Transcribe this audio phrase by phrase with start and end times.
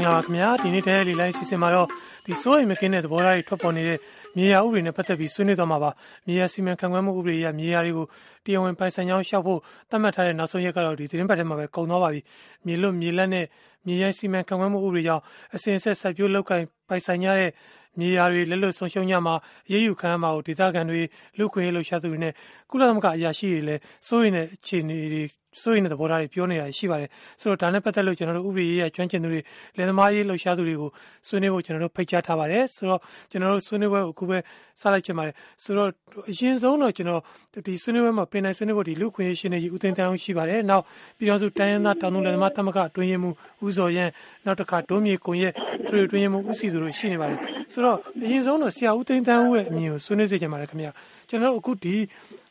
[0.00, 1.88] င်္ဂလာပါခင်ဗျာဒီနေ့တည်းလေးလိုင်းစီစဉ်မှာတော့
[2.26, 3.98] ဒီစိုးရိမ်မကင်းတဲ့သဘောထားတွေထွက်ပေါ်နေတဲ့
[4.36, 5.90] မြေယာဥပဒေနဲ့ပတ်သက်ပြီးဆွေးနွေးသွားမှာပါ
[6.26, 8.06] မြေယာစီမံခန့်ခွဲမှုဥပဒေအရမြေယာတွေကို
[8.44, 9.60] တရားဝင်ပိုင်ဆိုင်ကြောင်းရှောက်ဖို့
[9.90, 12.20] သတ်မှတ်ထားတဲ့နောက်ဆုံးရက်ကတော့ဒီသတင်းပတ်ထဲမှာပဲကုန်သွားပါပြီ
[12.66, 13.46] မြေလွတ်မြေလက်နဲ့
[13.86, 15.22] မြေယာစီမံခန့်ခွဲမှုဥပဒေကြောင့်
[15.54, 17.50] အစဉ်အဆက်စိုက်ပျိုးလောက်ကင်ပိုင်ဆိုင်ကြတဲ့
[17.98, 19.34] မြေယာတွေလက်လွတ်ဆုံးရှုံးကြမှာ
[19.72, 21.00] ရေးယူခံရမှာကိုဒေသခံတွေ
[21.38, 22.32] လူခွင့်ရေးလှုပ်ရှားသူတွေနဲ့
[22.70, 25.22] ကုလသမဂ္ဂအရာရှိတွေလည်းစိုးရိမ်တဲ့အခြေအနေတွေ
[25.60, 29.40] စိုးရိမ်တဲ့သဘောထားတွေပြောနေတာရှိပါတယ်ဆိုတော့ဒါနဲ့ပတ်သက်လို့ကျွန်တော်တို့ဥပဒေရေးရကျွမ်းကျင်သူတွေ
[29.76, 30.90] လယ်သမားရေးလှုပ်ရှားသူတွေကို
[31.28, 34.38] ဆွေးနွေးဖို့ကျွန်တော်တို့ဖိတ်ကြားထားပါတယ်ဆိုတော့ကျွန်တော်တို့ဆွေးနွေးပွဲကိုအခုပဲ
[34.80, 35.88] စလိုက်ချင်ပါတယ်ဆိုတော့
[36.30, 37.20] အရင်ဆုံးတော့ကျွန်တော်
[37.66, 40.84] ဒီဆွေးနွေးပွဲမှာပြင်နိုင်ဆွေးနွေးဖို့ဒီလူခွင့်ရေးရှင်တွေဦးသိန်းတန်းရှိပါတယ်နောက်
[41.18, 43.34] ပြည်တော်စုတိုင်းရင်းသားတောင်သူလယ်သမားသမဂ္ဂအတွင်းရေးမှူး
[43.66, 44.08] ဦးစော်ရန်
[44.46, 45.52] နောက်တစ်ခါဒိုးမြေကွန်ရက်
[45.88, 47.38] ထွေထွေအတွင်းရေးမှူးဦးစီသူတို့ရှိနေပါတယ်
[47.72, 50.92] ဆိုတော့အရင်ဆုံးတော့ဆရာဦးသိန်းတန်းရဲ့အမြင်ကိုဆွေးနွေးစေချင်ပါတယ်ခင်ဗျာ
[51.28, 51.94] ကျွန်တော်တို့အခုဒီ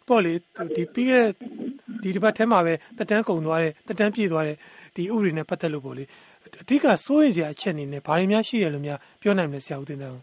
[0.09, 0.33] ပေါ့လေ
[0.75, 1.31] ဒီပြီးခဲ့တဲ့
[2.03, 4.57] ဒီတစ်ပတ်ထဲမှာပဲတက်တန်းကုံသွားတဲ့တက်တန်းပြည့်သွားတဲ့
[4.95, 6.03] ဒီဥပဒေနဲ့ပတ်သက်လို့ပေါ့လေ
[6.61, 10.17] အဓိကစိုးရင်စရာအချက်အနေနဲ့ဘာတွေများရှိရလို့များပြောနိုင်မလဲဆရာဦးတင်တန်း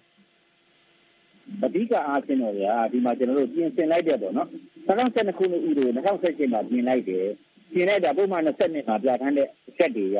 [1.65, 4.48] အဓိကအားဖြင့်တော့ဗျာဒီမှာကျွန်တော်တို့ပြင်ဆင်လိုက်တဲ့ပေါ့နော်
[4.89, 7.27] 2012ခုနှစ်ဥပဒေ2017မှာပြင်လိုက်တယ်
[7.73, 10.19] ပြင်လိုက်တာပုံမှန်20နှစ်မှာပြဋ္ဌာန်းတဲ့အချက်တွေက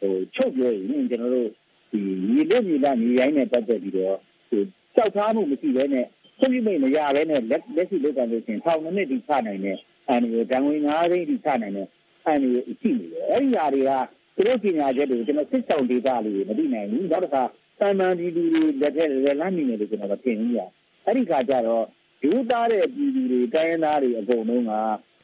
[0.00, 1.48] ဟိုချုပ်ပြောရင်ကျွန်တော်တို့
[1.92, 4.16] ဒီမြေလွတ်မြေလမြေရိုင်းနဲ့ပတ်သက်ပြီးတော့
[4.48, 4.62] ဟို
[4.94, 6.06] ကြောက်ထားမှုမရှိဘဲနဲ့
[6.38, 9.76] ခွင့်ပြုမိတ်မရဘဲနဲ့လက်လက်ရှိလုပ်ကြလို့ရှိရင်ထောင်နှစ်ဒီချနိုင်တဲ့
[10.08, 11.88] အန်ဒီဒဏ်ငွေ9သိန်းဒီချနိုင်တဲ့
[12.26, 12.48] အန်ဒီ
[12.80, 13.92] ရှိနေတယ်အဲ့ဒီဟာတွေက
[14.36, 17.42] သူတို့ပညာချက်တွေကိုကျွန်တော်စစ်ဆောင်ဒေတာလေးမသိနိုင်ဘူးနောက်တစ်ခါ
[17.80, 18.44] တန်တန်ဒီဒီ
[18.80, 20.66] လက်ထက်လက်လမ်းနေတယ်လို့ကျွန်တော်မထင်ဘူးညာ
[21.06, 21.84] အဲ့ဒီခါကျတော့
[22.22, 24.72] ဒုသားတဲ့ပြည်သူတွေတိုင်းရင်းသားတွေအကုန်လုံးက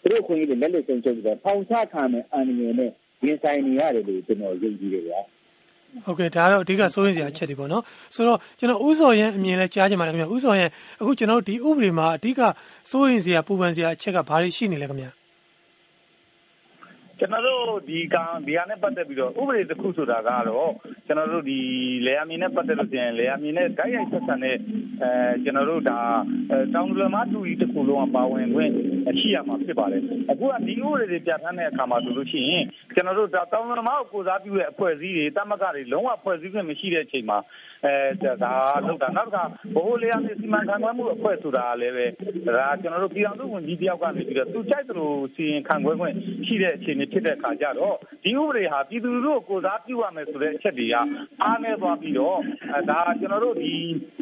[0.02, 2.90] သူတို့ခွင့်ရတဲ့လက်လက်ဆုံးချုပ်ပြီးတော့ထောင်ချခံမယ်အန်ဒီနဲ့
[3.24, 5.20] ရင်ဆိုင်နေရတယ်လို့ကျွန်တော်ယုံကြည်တယ်ဗျာ
[6.06, 7.82] ဟုတ်ကဲ့ဒါကတော့အဓိကစိုးရင်စရာအချက်တွေပေါ့နော်
[8.14, 12.40] ဆိုတော့ကျွန်တော်ဥစော်ရန်အမြင်လဲကြားချင်ပါတယ်ခင်ဗျဥစော်ရန်အခုကျွန်တော်ဒီဥပဒေမှာအဓိက
[12.90, 15.19] စိုးရင်စရာပူပန်စရာအချက်ကဘာတွေရှိနေလဲခင်ဗျ
[17.20, 20.70] ကျွန်တော်တို့ဒီကံဒီဟာနဲ့ပတ်သက်ပြီးတော့ဥပဒေတစ်ခုဆိုတာကတော့
[21.06, 21.58] ကျွန်တော်တို့ဒီ
[22.06, 24.56] လေယာဉ်နဲ့ပတ်သက်လို့ရှင်လေယာဉ်နဲ့ဂိုက်ရိုက်ဆက်ဆံတဲ့
[25.02, 25.10] အဲ
[25.44, 25.98] ကျွန်တော်တို့ဒါ
[26.74, 28.72] တောင်လွန်မတူကြီးတစ်ခုလုံးပါဝင်ခွင့်
[29.20, 32.64] ရှိရမှာဖြစ်ပါတယ်အခုကဒီဥပဒေတွေပြဋ္ဌာန်းတဲ့အခါမှာဆိုလို့ရှိရင်
[32.94, 37.38] ကျွန်တော်တို့ဒါတောင်လွန်မကိုကိုစားပြုတဲ့အဖွဲ့အစည်းတွေတမကတွေလုံးဝဖွဲ့စည်းခွင့်မရှိတဲ့အချိန်မှာ
[37.84, 38.52] အဲဒါ
[38.86, 42.06] လောက်တာနောက်တစ်ခါဘိုးလေယာဉ်စီမံခန့်ခွဲမှုအဖွဲ့ဆိုတာလည်းပဲ
[42.56, 46.14] ဒါကျွန်တော်တို့ပြည်အောင်စုဝန်ကြီးတယောက်ကနေပြီးတော့သူကြိုက်သလိုစီရင်ခန့်ခွဲခွင့်
[46.46, 50.94] ရှိတဲ့အခြေအနေဖြစ်တဲ့အခါကျတော့ဒီဥပဒေဟာပြည်သူလူထုကိုကိုစားပြုရမယ်ဆိုတဲ့အချက်တွေက
[51.42, 52.38] အားနည်းသွားပြီးတော့
[52.90, 53.72] ဒါကျွန်တော်တို့ဒီ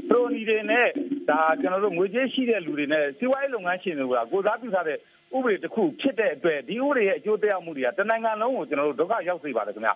[0.08, 0.88] ပရိုနီတွေနဲ့
[1.30, 4.98] ဒါကျွန်တော်တို့ငွေကြေးရှိတဲ့လူတွေနဲ့စီးပွားရေးလုပ်ငန်းရှင်တွေကကိုစားပြုထားတဲ့
[5.36, 9.94] ဥပဒေတစ်ခုဖြစ်တဲ့အတွက်ဒီဥပဒေရဲ့အကျိုးသက်ရောက်မှုတွေကတနိုင်ငံလုံးကိုကျွန်တော်တို့ဒုက္ခရောက်စေပါတယ်ခင်ဗျာ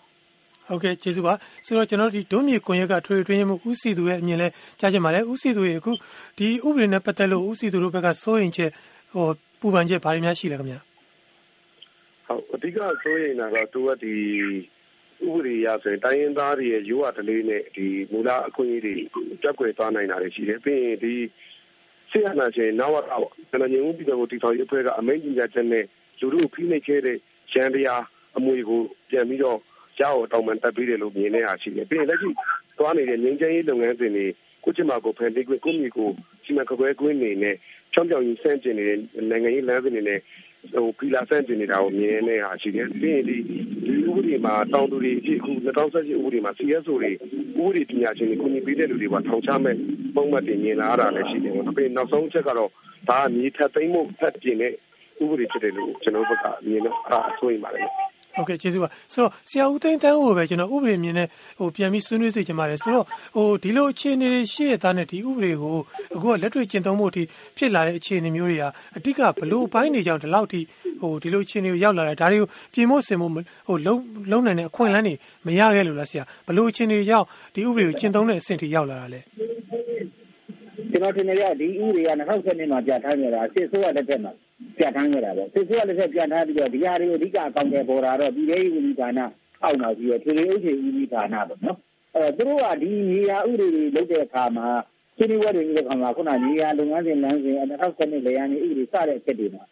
[0.68, 1.34] ဟုတ်ကဲ့ကျေးဇူးပါ
[1.66, 4.48] ဆိုတော့ကျွန်တော်ဒီဒုမြေကွန်ရက်ကထွေထွေရမှုဥစီသူရဲ့အမြင်လဲ
[4.80, 5.92] ကြားချင်ပါတယ်ဥစီသူရဲ့အခု
[6.38, 8.70] ဒီဥပဒေနဲ့ပတ်သက်လို့ဥစီသူတို့ဘက်ကစိုးရင်ချက်
[9.12, 9.26] ဟို
[9.60, 10.80] ပူပန်ချက်ဘာတွေများရှိလဲခင်ဗျာ
[12.26, 14.14] ဟုတ်အဓိကစိုးရင်တာတော့သူကဒီ
[15.24, 18.94] ဥပဒေရဆိုရင်တိုင်းရင်းသားတွေရဲ့ရိုးအတလေးနဲ့ဒီမူလအခွင့်အရေးတွေ
[19.42, 21.12] ကြက်ွယ်သွားနိုင်တာတွေရှိတယ်ပြီးရင်ဒီ
[22.10, 25.84] ဆရာနာရှင်နောက်တော့ကျွန်တော်ညဦးပြည်တော်ကိုတီထောင်ရေးအဖွဲ့ကအမိန့်ကြီးချက်နဲ့
[26.20, 27.16] လူတို့ဖိနှိပ်ခဲ့တဲ့
[27.52, 28.02] ရန်တရား
[28.36, 28.80] အမွေကို
[29.10, 29.58] ပြန်ပြီးတော့
[29.98, 32.30] ကြားကိုတောင်းပန်တက်ပြီးတယ်လို့မြင်နေတာရှိတယ်ပြီးရင်လက်ရှိ
[32.78, 34.26] သွားနေတဲ့ငြိမ်းချမ်းရေးလုပ်ငန်းစဉ်တွေ
[34.64, 36.10] ကိုချစ်မှာကိုဖန်တီးခွင့်ကိုမိကို
[36.44, 37.56] စီမံခခွဲခွင့်နေနဲ့
[37.92, 38.98] ချောင်းချောင်းကြီးစန့်ကျင်နေတဲ့
[39.30, 40.20] နိုင်ငံရေးလမ်းစဉ်တွေနဲ့
[40.74, 47.14] ဟိုဖီလာစန့်ကျင်နေတာကိုမြင်နေတာရှိတယ်ပြီးရင်ဒီဒီဥပဒေမှာတောင်းသူတွေအခု2018ဥပဒေမှာ CSO တွေဥ
[47.56, 49.76] ပဒေပညာရှင်တွေခုညပေးတဲ့လူတွေကထောင်ချမဲ့
[50.14, 52.70] ပုံမှန်တင်မြင်လာရတာလည်းရှိတယ်ပေါ့ပြီးနောက်ဆုံးချက်ကတော့
[53.08, 54.72] ဒါကမြေထပ်သိမ်းမှုဖက်ပြင်တဲ့
[55.22, 56.96] ဥပဒေဖြစ်တယ်လို့ကျွန်တော်ဘက်ကမြင်တော့
[57.28, 57.88] အဆိုးရင်ပါတယ်
[58.36, 61.28] ဟုတ်ကဲ့ကျေးဇူးပါဆိုတော့ဆရာဦးသိန်းတန်းကိုပဲကျွန်တော်ဥပဒေမြင်နဲ့
[61.58, 63.06] ဟိုပြန်ပြီးဆွေးနွေးစေချင်ပါတယ်ဆိုတော့
[63.36, 65.76] ဟိုဒီလိုအခြေအနေတွေရှိရတဲ့နဲ့ဒီဥပဒေကို
[66.14, 67.22] အခုကလက်တွေ့ကျင့်သုံးဖို့အထိ
[67.56, 70.60] ဖြစ်လာတဲ့အခြေအနေမျိုးတွေဟာအတိကဘလို့ဘိုင်းနေကြောင်ဒီလောက်ထိ
[71.00, 75.14] ဟိုဒီလိုအခြေအနေကိုရောက်လာတယ်ဒါတွေကိုပြင်ဖို့စင်ဖို့ဟိုလုံးလုံးနိုင်တဲ့အခွင့်အလမ်းတွေ
[75.46, 79.20] မရခဲ့လို့လားဆရာဘလို့အခြေအနေတွေရောက်ဒီဥပဒေကိုကျင့်သုံးတဲ့အဆင့်ထိရောက်လာတာလဲ
[80.90, 84.32] ကျွန်တော်ထင်တယ်ကဒီဥပဒေက2010မှာပြဋ္ဌာန်းခဲ့တာစစ်ဆိုးရတဲ့တက်မှာ
[84.78, 89.20] ပြဋ္ဌာန်းခဲ့တာပေါ့စစ်ဆိုးရတဲ့တက်ပြဋ္ဌာန်းပြီးတော့ဒီဟာတွေကိုအဓိကအကောင့်တွေပေါ်လာတော့ပြည်ထောင်စုဝန်ကြီးဌာန
[89.62, 91.78] အောက်မှာပြီးတော့ထွေထွေအုပ်ချုပ်ဦးစီးဌာနပေါ့နော်
[92.16, 94.68] အဲသူတို့ကဒီနေရာဥပဒေတွေလုပ်တဲ့အခါမှာ
[95.16, 99.64] ရှင်းနေဝတ်တွေလုပ်ခါမှာခုနနေရာလုပ်ငန်းစဉ်လမ်းစဉ်2010လေယာဉ်ဥပဒေစတဲ့အချက်တွေမှာ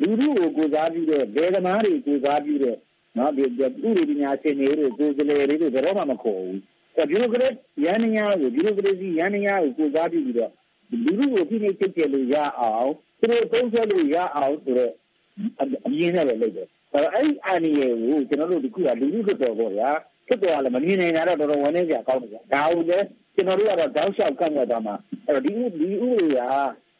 [0.00, 2.76] လူထုကိုကိုစားပြုတဲ့ဒေသမားတွေကိုစားပြုတဲ့
[3.16, 6.58] နော်ဒီဥပဒေပညာရှင်တွေကိုကိုယ်စားလှယ်တွေကိုဘယ်တော့မှမခေါ်ဘူး
[6.96, 7.54] အဲဘီရိုကရက်
[7.84, 10.52] ရန်နေရကိုဘီရိုကရေစီရန်နေရကိုကိုစားပြုပြီးတော့
[11.04, 12.90] လူထုကိုဖိနှိပ်ချုပ်ချယ်လို့ရအောင်
[13.24, 14.92] သူတို့သုံးဆွဲလို့ရအောင်ဆိုတော့
[15.86, 19.90] အမြင်နဲ့ပဲလုပ်တယ်အဲ့ဒီအာဏာကိုကျွန်တော်တို့ဒီခုကလူထုတော်ပေါ့ဗျာ
[20.28, 22.98] ဖြစ်တော်လည်းမမြင်နိုင်တာတော့တော်တော်ဝန်းနေကြကောင်းတယ်ဗျာဒါဟုတ်လေ
[23.34, 24.94] ကျွန်တော်တို့ကတော့တောက်လျှောက်ကန့်ကွက်သွားမှာ
[25.26, 26.40] အဲ့တော့ဒီဒီဥပဒေက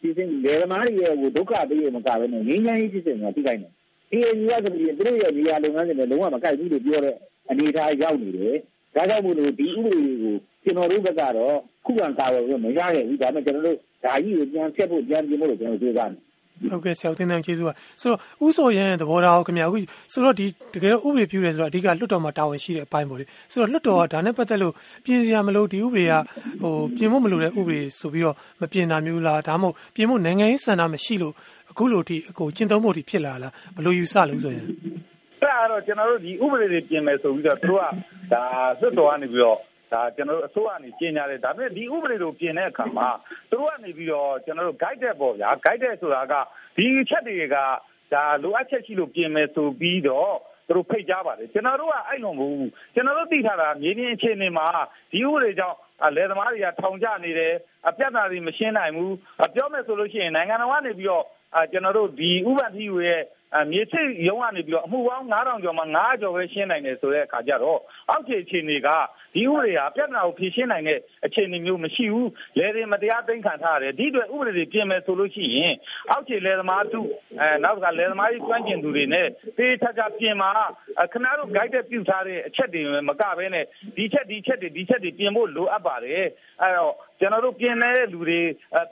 [0.01, 3.73] ဒီစင်လေသမားတွေရဲ့ဒုက္ခပေးရမကဘဲနဲ့ငြိမ်းချမ်းရေးဖြစ်စဉ်ကပြီးတိုင်းတယ်
[4.11, 7.17] ဒီအကြီးကဆိုပြီးသူတို့ရဲ့နေရာလုပ်ငန်းတွေလည်းလုံးဝမကိုက်ဘူးလို့ပြောတဲ့
[7.51, 8.57] အနေအထားရောက်နေတယ်
[8.95, 16.35] ဒါကြောင့်မို့လို့ဒီဥပဒေကို ကျွန်တော်တို့ဘက်ကတော့ ခုခံကာဝယ်လို့မရခဲ့ဘူး ဒါပေမဲ့ ကျွန်တော်တို့ဓာကြီးကို ပြန်ဖြတ်ဖို့ ပြန်ပြင်ဖို့လို့ကျွန်တော်တို့ပြောတာ
[16.71, 19.79] ဟုတ်ကဲ့ ဆရာဦးတင်တန်း ကျေးဇူးပါ ဆိုတော့ဥဆိုရန်ရဲ့ သဘောထားကိုခင်ဗျာအခု
[20.13, 24.73] ဆိုတော့ဒီတကယ်ဥပဒေပြုတယ်ဆိုတော့အဓိက လွတ်တော်မှာ တာဝန်ရှိတဲ့အပိုင်းပေါ့လေ ဆိုတော့ လွတ်တော်က ဒါနဲ့ ပတ်သက်လို့
[25.05, 26.15] ပြင်စရာမလို ဒီဥပဒေက
[26.63, 31.35] ဟိုပြင်ဖို့မလိုတဲ့ ဥပဒေဆိုပြီးတော့ မပြင်တာမျိုးလား ဒါမှမဟုတ် ပြင်ဖို့ နိုင်ငံရေးစံတာမရှိလို့
[31.71, 37.85] အခုလိုဒီအကို ကျင့်သုံးဖို့ဒီဖြစ်လာလား ဘယ်လိုယူဆလို့ဆိုရင်အဲ့တော့ ကျွန်တော်တို့ဒီဥပဒေတွေ ပြင်မယ်ဆိုပြီးတော့ သူတို့က
[38.33, 38.43] ဒါ
[38.81, 39.59] လွတ်တော်ကနေပြီးတော့
[39.93, 43.09] ဒါကျွန်တော်တို့အစိုးရကနေပြင်ညာတယ်ဒါပေမဲ့ဒီဥပဒေကိုပြင်တဲ့အခါမှာ
[43.51, 46.35] သူတို့ကနေပြီးတော့ကျွန်တော်တို့ guide တဲ့ပေါ့ဗျာ guide တဲ့ဆိုတာက
[46.77, 47.57] ဒီချက်တွေက
[48.13, 50.35] ဒါလိုအပ်ချက်ရှိလို့ပြင်မယ်ဆိုပြီးတော့
[50.69, 54.67] သူတို့ဖိတ်ကြပါတယ်ကျွန်တော်တို့ကအဲ့လိုမဟုတ်ဘူးကျွန်တော်တို့သိထားတာမြေပြင်အခြေအနေမှာ
[55.13, 55.77] ဒီဥပဒေကြောင့်
[56.17, 57.53] လယ်သမားတွေကထောင်ကျနေတယ်
[57.89, 59.15] အပြတ်သားတွေမရှင်းနိုင်ဘူး
[59.55, 61.25] ပြောမယ်ဆိုလို့ရှိရင်နိုင်ငံတော်ကနေပြီးတော့
[61.73, 63.23] ကျွန်တော်တို့ဒီဥပဒေရဲ့
[63.71, 68.89] မြေစိတ်ရုံးကနေပြီးတော့အမှုပေါင်း9000ကျော်မှာ900ကျော်ပဲရှင်းနိုင်တယ်ဆိုတဲ့အခါကျတော့အောက်ခြေအခြေအနေက
[69.35, 72.29] ဒီဥပဒေဟာပြဿနာကိုဖြေရှင်းနိုင်တဲ့အခြေအနေမျိုးမရှိဘူး။
[72.59, 75.75] လယ်တွေမတရားသိမ်းခံထားရတယ်။ဒီအတွက်ဥပဒေတွေပြင်မယ်ဆိုလို့ရှိရင်
[76.11, 77.01] အောက်ခြေလယ်သမားထု
[77.41, 79.27] အဲနောက်ကလယ်သမားကြီးကျွမ်းကျင်သူတွေနဲ့
[79.59, 80.51] တေးချာချာပြင်မှာ
[81.13, 83.65] ခဏတို့ guide ပြုထားတဲ့အချက်တွေမကဘဲနဲ့
[83.97, 86.25] ဒီချက်ဒီချက်တွေဒီချက်တွေပြင်ဖို့လိုအပ်ပါတယ်။
[86.63, 88.41] အဲတော့ကျွန်တော်တို့ပြင်နေတဲ့လူတွေ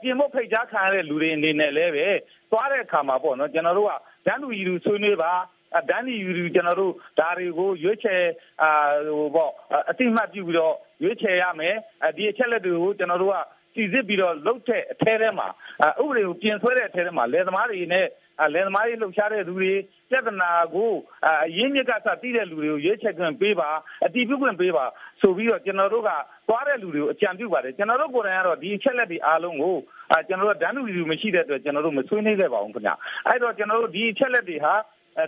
[0.01, 2.07] ပြင်ဖို့ဖိတ်ကြားခံရတဲ့လူတွေအနေနဲ့လည်းပဲ
[2.51, 3.93] သွားတဲ့အခါမှာပေါ့နော်ကျွန်တော်တို့က
[4.25, 5.31] တန်းလူကြီးလူဆွေးနွေးပါ
[5.89, 8.23] ဒန်းဒီယူယူကျွန်တော်တို့ဒါတွေကိုရွေးချယ်
[8.61, 8.71] အာ
[9.07, 9.51] ဟိုပေါ့
[9.89, 11.75] အတိမတ်ပြုပြီးတော့ရွေးချယ်ရမယ်
[12.15, 13.37] ဒီအချက်လက်တွေကိုကျွန်တော်တို့က
[13.75, 15.47] စီစစ်ပြီးတော့လုတ်တဲ့အထဲထဲမှာ
[16.01, 18.07] ဥပဒေကိုပြင်ဆွဲတဲ့အထဲထဲမှာလယ်သမားတွေနဲ့
[18.53, 19.73] လယ်သမားတွေလှုပ်ရှားတဲ့လူတွေ
[20.09, 20.91] ပြဿနာကို
[21.27, 23.69] အရင်းမြစ်ကစတည်တဲ့လူတွေကိုရွေးချယ်ခွင့်ပေးပါ
[24.05, 24.85] အတီးပြုခွင့်ပေးပါ
[25.21, 26.09] ဆိုပြီးတော့ကျွန်တော်တို့က
[26.47, 29.75] သွားတဲ့လူတွေကိုအကြံပြုပါတယ်ကျွန်တော်တို့ကိုယ်တိုင်ကတော့ဒီအချက်လက်တွေအားလုံးကို
[30.11, 32.91] အဲကျွန်တော်တို့ဒန်းလူလူမရှိတဲ့အတွက်ကျွန်တော်တို့မဆွေးနွေးခဲ့ပါဘူးခင်ဗျ
[33.27, 34.73] အဲ့တော့ကျွန်တော်တို့ဒီအချက်လက်တွေဟာ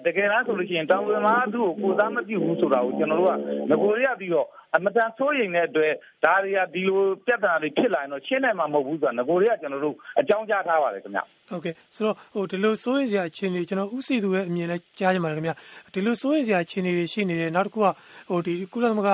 [0.06, 3.34] တကယ်တမ်းဆိုလို့ရှိရင်တောင်ဝင်မာသူ့ကိုကိုစားမပြုဘူးဆိုတာကိုကျွန်တော်တို့က
[3.70, 5.94] ငကိုရရပြီးတော့အမတန်စိုးရိမ်တဲ့အတွက်
[6.24, 15.52] ဒါတွေကဒီလိုပြဿနာတွေဖြစ်လာရင်တော့ရှင်းနိုင်မှာမဟုတ်ဘူးဆိုတာငကိုရရကျွန်တော်တို့အကြောင်းကြားထားပါတယ်ခင်ဗျဟုတ်ကဲ့ဆိုတော့ဟိုဒီလိုစိုးရိမ်စရာအခြေအနေကျွန်တော်ဥစီသူရဲ့အမြင်နဲ့ကြားကြပါမယ်ခင်ဗျ
[15.94, 17.88] ဒီလိုစိုးရိမ်စရာအခြေအနေတွေရှိနေတယ်နောက်တစ်ခုက
[18.30, 19.10] ဟိုဒီကုလသမဂ္ဂ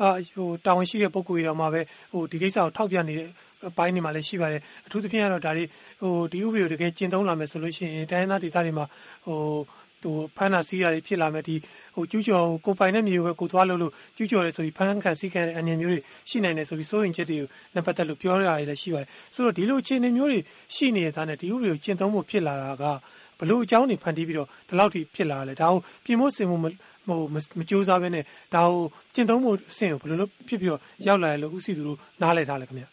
[0.00, 1.80] အာဟိုတာဝန်ရှိတဲ့ပုံကိုယ်တွေတော့မှပဲ
[2.12, 3.28] ဟိုဒီကိစ္စကိုထောက်ပြနေတဲ့
[3.68, 5.64] အပိုင်းတွေမှာလည်းရှိပါတယ်အထူးသဖြင့်ကတော့ဒါတွေ
[6.00, 8.86] ဟိုဒီဥပဒေကိုတကယ်ကျင့်သုံးလာမယ်ဆိုလို့ရှိရင်တိုင်းသားဒေသတွေမှာ
[9.26, 9.54] ဟိုဟို
[10.36, 11.56] ဖမ်းတာစီးတာတွေ ဖြစ်လာမယ်ဒီ
[11.94, 20.40] ဟိုကျူးကျော် ကိုပိုင်တဲ့မျိုးပဲ ကိုသွားလို့လို့ ကျူးကျော်တယ်ဆိုပြီး ဖမ်းခံစီးခံတဲ့ အနေမျိုးတွေ ရှိနိုင်တယ်ဆိုပြီး စိုးရင်ချက်တွေကိုနဲ့ ပတ်သက်လို့ ပြောရတာတွေလည်း ရှိပါတယ် ဆိုတော့ ဒီလိုအခြေအနေမျိုးတွေ
[20.74, 22.84] ရှိနေတဲ့သားနဲ့ ဒီဥပဒေကို ကျင့်သုံးဖို့ ဖြစ်လာတာက
[23.40, 26.72] ဘလို့အကြောင်းတွေ ဖန်တီးပြီးတော့ ဒီလောက်ထိ ဖြစ်လာတယ်ဒါကို ပြင်ဖို့စင်ဖို့ဟို
[27.58, 28.82] မကြိုးစားဘဲနဲ့ ဒါကို
[29.14, 32.84] ကျင့်သုံးဖို့အဆင့်ကို ဘယ်လိုလုပ်ဖြစ်ပြီးတော့ ရောက်လာရလို့ဥစီသူတို့ နားလည်ထားလဲခင်ဗျ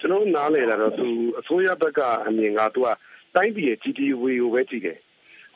[0.00, 1.06] ကျွန်တော်နားလည်တာတော့သူ
[1.40, 2.88] အစိုးရဘက်ကအမြင်က သူက
[3.34, 4.98] တိုင်းပြည်ရဲ့ GDP ကိုပဲ ကြည့်တယ်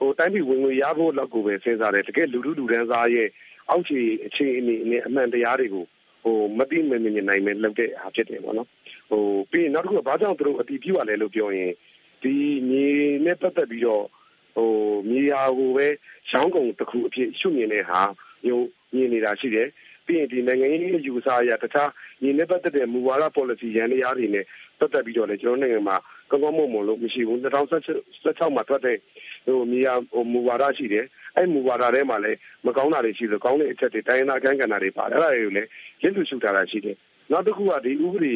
[0.00, 3.28] ဟိုတိုင်းပြည်ဝင်ငွေရဖို့လောက်ကိုပဲစဉ်းစားတယ်တကယ်လူလူလူတန်းစားရဲ့
[3.70, 5.84] အောက်ခြေအခြေအနေနဲ့အမှန်တရားတွေကို
[6.24, 8.68] ဟိုမသိမမြင်နိုင်မဲ့လုပ်တဲ့အားဖြစ်တယ်ပေါ့နော်
[9.10, 11.72] ဟိုပြီးရင်နောက်တစ်ခုကဘာကြောင့်သူတို့အတီးပြရလဲလို့ပြောရင်
[12.22, 12.34] ဒီ
[12.70, 12.88] မြေ
[13.24, 14.04] နဲ့ပတ်သက်ပြီးတော့
[14.56, 14.70] ဟို
[15.10, 15.86] မြေယာကိုပဲ
[16.30, 18.00] ရောင်းကုန်တစ်ခုအဖြစ်ရှုမြင်တဲ့ဟာ
[18.44, 19.68] မျိုးမြင်နေတာရှိတယ်
[20.06, 21.90] ပြီးရင်ဒီနိုင်ငံရေးယူဆရာတခြား
[22.22, 24.44] ညီနဲ့ပတ်သက်တဲ့မူဝါဒ policy ရန်တရားတွေနဲ့
[24.78, 25.96] ပတ်သက်ပြီးတော့လည်းကျွန်တော်နိုင်ငံမှာ
[26.30, 29.29] ကောင်းကောင်းမွန်မွန်လို့မရှိဘူး2016မှာထွက်တဲ့ဟို
[29.70, 31.04] မြေယာဟိုမူဝါဒရှိတယ်
[31.36, 35.68] အဲ့မူဝါဒထဲမှာလည်းမကောင်းတာတွေရှိတယ်ကောင်းတဲ့အချက်တွေတိုင်းနာကန့်ကဏ္ဍတွေပါတယ်အဲ့ဒါတွေကိုလည်း
[36.02, 36.96] ရင်းသူရှုထားတာရှိတယ်
[37.30, 38.34] နောက်တစ်ခုကဒီဥပဒေ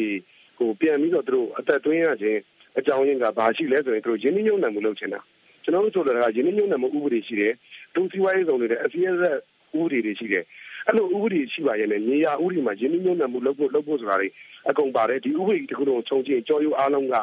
[0.59, 2.39] ကိုပြန်ပြီးတော့သူတို့အသက်သွင်းရခြင်း
[2.77, 5.19] အကြောင်းရင်းကဘာရှိလဲဆိုရင်သူတို့ရင်းနှီးမြှုပ်နှံမှုလုပ်ချင်တာ
[5.63, 7.53] ကျွန်တော်တို့ဆိုတော့ရင်းနှီးမြှုပ်နှံမှုဥပဒေရှိတယ်
[7.95, 9.35] ဒုစီဝိုင်းဆောင်တွေတဲ့အစည်းအဝေး
[9.77, 10.43] ဥပဒေတွေရှိတယ်
[10.87, 14.29] အဲ့လိုဥပဒေရှိပါရဲ့နဲ့နေရဥပဒေမှာရင်းနှီးမြှုပ်နှံမှုလုပ်ဖို့လုပ်ဖို့ဆိုတာတွေ
[14.69, 17.15] အကုန်ပါတယ်ဒီဥပဒေတစ်ခုလုံးခြုံချင်းကြောရုပ်အားလုံးက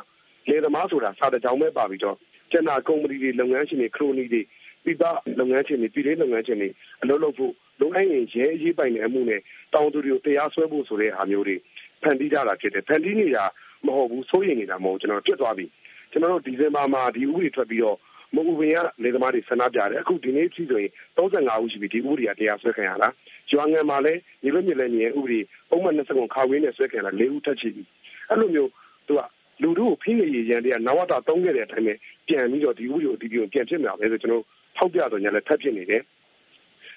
[0.49, 2.17] လေသမားဆိုတာစာတကြောင်ပဲပါပြီးတော့
[2.53, 4.43] ကျန်တာကုမ္ပဏီတွေလုပ်ငန်းရှင်တွေခရိုနီတွေ
[4.85, 5.05] ပြည်ပ
[5.41, 6.69] လုပ်ငန်းရှင်တွေပြည်လေးလုပ်ငန်းရှင်တွေ
[7.03, 9.41] အလုပ်လုပ်ဖို့လုပ်အပ်ရင်ရဲအရေးပိုင်တဲ့အမှုနဲ့
[9.75, 11.57] တောင်းသူတွေကိုတရားစွဲဖို့ဆိုတဲ့ဟာမျိုးတွေ
[12.03, 13.45] ဖန်တီးကြတာဖြစ်တယ်ဖန်တီးနေတာ
[13.87, 15.67] မဟုတ်ဘူးစိုးရိမ်နေတာမဟုတ်ကျွန်တော်ပြတ်သွားပြီ
[16.11, 17.99] ကျွန်တော်တို့ဒီဇင်ဘာမှာဒီဥပဒေထွက်ပြီးတော့
[18.35, 23.09] မဟုတ်ဘူးရင်ကလေသမားတွေဆန္ဒပြတယ်အခုဒီနေ့အထိဆိုရင်35ဦးရှိပြီဒီဥပဒေကတရားစွဲခံရတာ
[23.51, 25.41] ကျွမ်းငံမှာလည်းညီလိုမြင်လည်းမြင်ဥပဒေ
[25.71, 27.83] ပုံမှန်20ခါဝင်းနဲ့ဆွဲခံရတာ၄ဦးထက်ရှိပြီ
[28.29, 28.71] အဲ့လိုမျိုး
[29.07, 29.21] သူက
[29.63, 31.95] လူတို့ကိုဖိနေရရန်တည်းကနဝတာတုံးခဲ့တဲ့အတိုင်းပဲ
[32.29, 34.45] ပြန်ပြီးတော့ဒီဥပဒေကိုဒီပြောပြန်ဖြစ်မှာပဲဆိုကျွန်တော်
[34.77, 36.03] ထောက်ပြတော့ညာလည်းထပ်ဖြစ်နေတယ်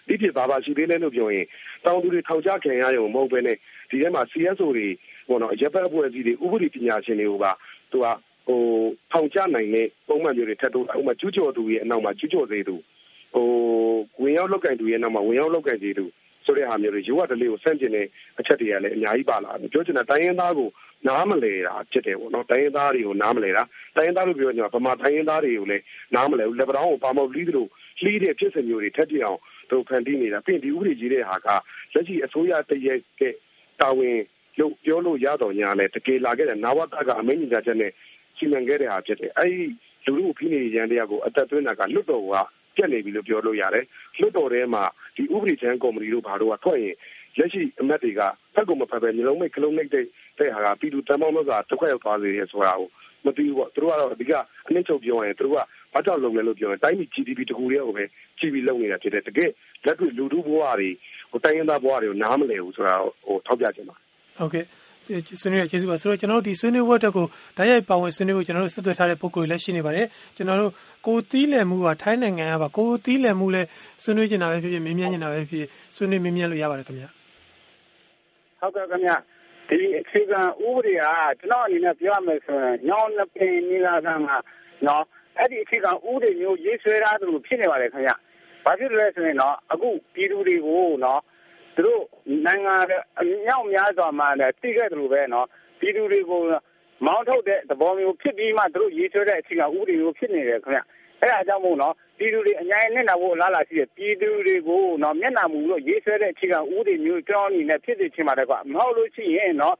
[0.07, 1.45] ဒီဖြစ်ဘာဘာရှိသေးလဲလို့ပြောရင်
[1.85, 3.57] တောင်သူတွေထောင်ချခံရရုံမဟုတ်ပဲနဲ့
[3.89, 4.87] ဒီထဲမှာ CSO တွေ
[5.29, 7.51] ဘောနော်ရပ်ပတ်အဖွဲ့အစည်းတွေဥပဒေပညာရှင်တွေကိုပါ
[7.91, 8.05] သူက
[8.47, 8.61] ဟို
[9.11, 12.75] ထောင်ချနိုင်တဲ့ပုံမှန်မျိုးတွေထပ်တော့ဥပမာကျူးကျော်သူရဲ့အနောက်မှာကျူးကျော်သေးသူ
[13.35, 13.47] ဟို
[14.21, 16.05] ဝင်ရောက်လောက်ကင်သူရဲ့နောက်မှာဝင်ရောက်လောက်ကင်သေးသူ
[16.45, 18.07] ဆိုတဲ့ဟာမျိုးတွေရိုးရတလေးကိုဆန့်ကျင်တဲ့
[18.39, 20.69] အချက်တွေကလည်းအများကြီးပါလာတယ်ပြောချင်တာတိုင်းရင်းသားကို
[21.07, 23.63] နားမလဲတာဖြစ်တယ်ပေါ့နော်တိုင်းရင်းသားတွေကိုနားမလဲတာ
[23.95, 25.83] တိုင်းရင်းသားလို့ပြောကြမှာဗမာတိုင်းရင်းသားတွေကိုလည်း
[26.15, 27.65] နားမလဲဘူးလက်ပတောင်းကိုပါမောက်လီးသလို
[28.01, 31.47] လှီးတဲ့ဖြစ်စဉ်မျိုးတွေထက်ပြအောင်သူဖန်တီးနေတာပြီးဒီဥပဒေကြီးတဲ့ဟာက
[31.93, 33.21] လက်ရှိအစိုးရတရဲ့က
[33.81, 34.19] တာဝန်
[34.59, 37.91] လို့ပြောလို့ရတော့ညာလဲတကယ်လာခဲ့တဲ့နဝတကအမင်းကြီးချက်နဲ့
[38.37, 39.65] စီမံခဲ့တဲ့ဟာဖြစ်တယ်အဲဒီ
[40.05, 42.35] လူလူဖိနေရန်တရားကိုအသက်သွင်းတာကလွတ်တော်က
[42.75, 43.85] ပြက်နေပြီလို့ပြောလို့ရတယ်
[44.19, 44.83] လွတ်တော်ထဲမှာ
[45.15, 46.95] ဒီဥပဒေချမ်းကော်မတီတို့ဘာတို့ကထွက်ရင်
[47.37, 48.21] လက်ရှိအမတ်တွေက
[48.53, 50.05] ဖက်ကုန်မဖက်ပဲမျိုးလုံးမိတ်ကလုံးမိတ်တဲ့
[50.39, 52.89] တဲ့ဟာကပြည်သူတမ်းပေါင်းလို့ဆိုတာတစ်ခွက်ရောက်သွားစေရဆိုတာကို
[53.25, 54.33] မသိဘူးပေါ့သူတို့ကတော့အဓိက
[54.67, 55.57] အနည်းချုပ်ပြောရင်သူတို့က
[55.93, 58.03] ဘာကြောင့်လုပ်လဲလို့ပြောရင်တိုင်းပြည် GDP တကူတည်းကိုပဲ
[58.39, 59.51] ကြည့်ပြီးလုပ်နေတာဖြစ်တယ်တကယ်
[59.85, 60.89] လက်တွေ့လူထုဘဝတွေ
[61.31, 63.95] ဟိုတိုင်းရင်းသားဘဝတွေကိုနားမလည်ဘူးဆိုတာဟိုထောက်ပြချင်ပါ
[64.39, 64.65] ဟုတ်ကဲ့
[65.41, 67.25] ဆွေးနွေးရကျေးဇူးပါဆိုတော့ကျွန်တော်တို့ဒီဆွေးနွေးပွဲတက်ကို
[67.57, 70.71] ဓာတ်ရိုက်ပါဝင်ဆွေးနွေးဖို့ကျွန်တော်တို့ဆက်သွယ်ထားတဲ့ပုံကိုယ်လည်းရှိနေပါတယ်ကျွန်တော်တို့
[71.07, 73.67] ကိုတီးလည်မှုကထိုင်းနိုင်ငံကပါကိုတီးလည်မှုလည်း
[74.03, 77.05] ဆွေးနွေးနေတာပဲဖြစ်ဖြစ်မင်းမြန်းနေတာပဲဖြစ်ဖြစ်ဆွေးနွေးမင်းမြန်းလို့ရပါတယ်ခင်ဗျ
[78.59, 79.11] ဟုတ်ကဲ့ခင်ဗျ
[79.69, 81.03] ဒီအခြေခံဥပဒေက
[81.41, 84.37] ကျွန်တော်အနေနဲ့ပြောရမယ်ဆိုရင်ညောင်းနှစ်ပင်နီလာကမှာ
[84.87, 85.03] နော်
[85.37, 88.11] အဲ့ဒီအခြေခံဥပဒေမျိုးရေးဆွဲထားသလိုဖြစ်နေပါတယ်ခင်ဗျ
[88.65, 91.21] ဘာဖြစ်လဲဆိုရင်တော့အခုပြည်သူတွေကိုနော်
[91.75, 92.03] သူတို့
[92.45, 92.75] နိုင်ငံ
[93.19, 95.47] အမြောက်များစွာမှလည်းသိခဲ့တယ်လို့ပဲနော်
[95.79, 96.41] ပြည်သူတွေကို
[97.05, 100.81] မောင်းထုတ်တဲ့သဘောမျိုးဖြစ်ပြီးမှသူတို့ရေးဆွဲတဲ့အခြေခံဥပဒေမျိုးဖြစ်နေတယ်ခင်ဗျ
[101.21, 109.75] အဲ့ဒါကြောင့်မို့နော်ပြည်သူတွေအများကြီးနဲ့နာဖို့အလားအလာရှိတယ်ပြည်သူတွေကိုနော်မျက်နှာမူလို့ရေးဆွဲတဲ့အခြေခံဥပဒေမျိုးကျွန်တော်အနေနဲ့ဖြစ်စေချင်ပါတယ်ကွာမဟုတ်လို့ရှိရင်နော်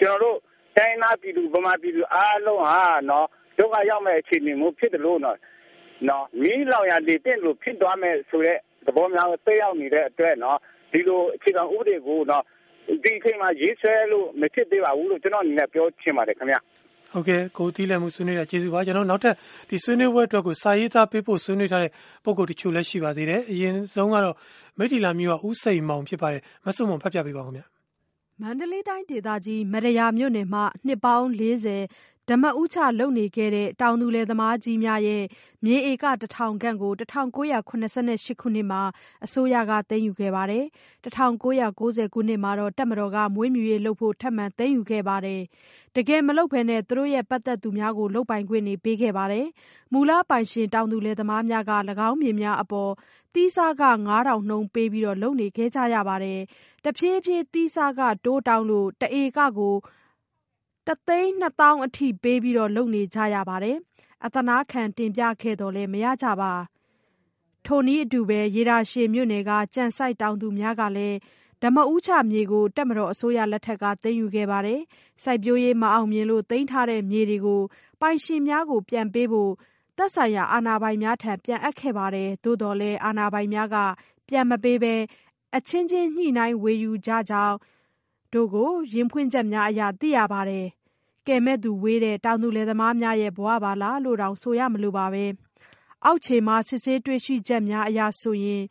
[0.00, 0.38] ကျွန်တော်တို့
[0.76, 3.26] တိုင်းသားပြည်သူဗမာပြည်သူအားလုံးဟာနော်
[3.58, 5.36] ဒုက္ခရောက်မဲ့အခြေအနေမျိုးဖြစ်တယ်လို့နော်
[6.08, 10.58] နော်မီးလောင်ရလေတင့်လို့ဖြစ်သွားမဲ့ဆိုတဲ့သဘောများသိရောက်နေတဲ့အတွက်နော်
[10.92, 12.44] ဒီလိုအခြေခံဥပဒေကိုတော့
[13.04, 16.56] ဒီအချိန်မှာရေးဆွဲလို့မဖြစ်သေးပါဘူးလို့ကျွန်တော်အနေနဲ့ပြောချင်ပါတယ်ခင်ဗျ
[17.12, 19.34] ဟုတ်ကဲ့ကိုတီးလည်းမှုဆွေးနွေးတာကျေးဇူးပါကျွန်တော်နောက်ထပ်
[19.70, 21.90] ဒီဆွေးနွေးပွဲအတွက်ကိုစာရေးသားပေးဖို့ဆွေးနွေးထားတဲ့
[22.24, 24.36] ပုံကိုတချို့လည်းရှိပါသေးတယ်အရင်ဆုံးကတော့
[24.78, 27.62] မိထီလာမျိုးကဥစိန်မောင်ဖြစ်ပါတယ်မဆုမွန်ဖတ်ပြပေးပါဦးခင်ဗျ
[28.40, 31.26] မန္တလေးတိုင်းဒေသကြီးမရယာမြို့နယ်မှာနှစ်ပေါင်း
[31.78, 35.24] 40 ဓမ္မဥချလုပ်နေခဲ့တဲ့ တောင်သူလယ်သမားကြီးများရဲ့
[35.64, 37.86] မြေဧကတထောင်ခန့်ကို ၁၉၇၈ ခုနှ
[38.60, 38.82] စ်မှာ
[39.24, 40.64] အစိုးရက သိမ်းယူခဲ့ပါတယ်။
[41.04, 41.08] ၁
[41.42, 41.46] ၉၉
[41.98, 45.40] ၀ ခုနှစ်မှာတပ်မတော်က မွေးမြူရေးလုပ်ဖို့ ထပ်မံသိမ်းယူခဲ့ပါတယ်။
[45.96, 49.46] တကယ်မလုပ်ဘဲ သူတို့ရဲ့ ပတ်သက်သူများကို လုပ်ပိုင်ခွင့်တွေ ပေးခဲ့ပါတယ်။
[49.92, 51.72] မူလပိုင်ရှင် တောင်သူလယ်သမားများက၎
[52.08, 52.92] င်းမြေများအပေါ်
[53.34, 56.40] သီးစားခ၅ထောင်နှုန်းပေးပြီး လုပ်နေခဲ့ကြရပါတယ်။
[56.84, 59.76] တဖြည်းဖြည်း သီးစားခ တိုးတောင်းလို့ တဧကကို
[60.86, 63.76] တသိန်းနှစ်သောင်းအထိပေးပြီးလုပ်နေကြရပါတယ်။
[64.24, 66.52] အသနားခံတင်ပြခဲ့သော်လည်း မရကြပါ။
[67.66, 68.20] ထိုနည်းအတူ
[68.54, 71.16] ရေတာရှည်မြို့နယ်က ကြံစိုက်တောင်သူများကလည်း
[71.62, 74.80] ဓမ္မဦးချမြေကို တပ်မတော်အစိုးရလက်ထက်က သိမ်းယူခဲ့ပါတယ်။
[75.22, 77.62] စိုက်ပျိုးရေးမအောင်မြင်လို့ သိမ်းထားတဲ့မြေတွေကို
[78.00, 79.52] ပိုင်ရှင်များကို ပြန်ပေးဖို့
[79.96, 83.76] သက်ဆိုင်ရာအာဏာပိုင်များထံ ပြန်အပ်ခဲ့ပါတယ်။သို့သော်လည်း အာဏာပိုင်များက
[84.28, 84.94] ပြန်မပေးဘဲ
[85.56, 87.56] အချင်းချင်းညှိနှိုင်းဝေယူကြကြောင်း
[88.32, 90.66] တို့ကို ရင်ဖွင့်ချက်များအရ သိရပါတယ်။
[91.26, 95.24] ကယ်မဲ့သူဝေးတဲ့ တောင်သူလယ်သမားများရဲ့ ဘဝပါလားလို့တောင် ဆိုရမလိုပါပဲ။
[96.04, 98.62] အောက်ခြေမှာ စစ်ဆေးတွေ့ရှိချက်များအရဆိုရင်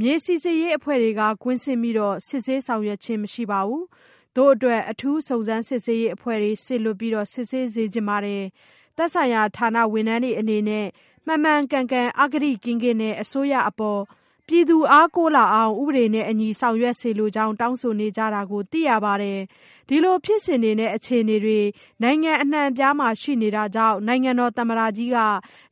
[0.00, 1.96] မြေစိစစ်ရေးအဖွဲ့တွေက ကွင်းဆင်းပြီး
[2.28, 3.84] စစ်ဆေးဆောင်ရွက်ခြင်း မရှိပါဘူး။
[4.36, 8.44] တို့အတွက် အထူးစုံစမ်းစစ်ဆေးရေးအဖွဲ့တွေ စေလွှတ်ပြီး စစ်ဆေးစေချင်ပါတယ်။
[8.96, 10.86] သက်ဆိုင်ရာဌာနဝန်ထမ်းတွေအနေနဲ့
[11.26, 14.00] မှန်မှန်ကန်ကန် အဂတိကင်းကင်းနဲ့ အစိုးရအပေါ်
[14.48, 19.38] ပြည်သူအားကိုးလာအောင် ဥပဒေနဲ့အညီ ဆောင်ရွက်စေလိုကြောင်း တောင်းဆိုနေကြတာကို သိရပါတယ်။
[19.88, 21.60] ဒီလိုဖြစ်စဉ်တွေနဲ့ အခြေအနေတွေ
[22.02, 25.18] နိုင်ငံအနှံ့အပြားမှာ ရှိနေတာကြောင့် နိုင်ငံတော်သမ္မတကြီးက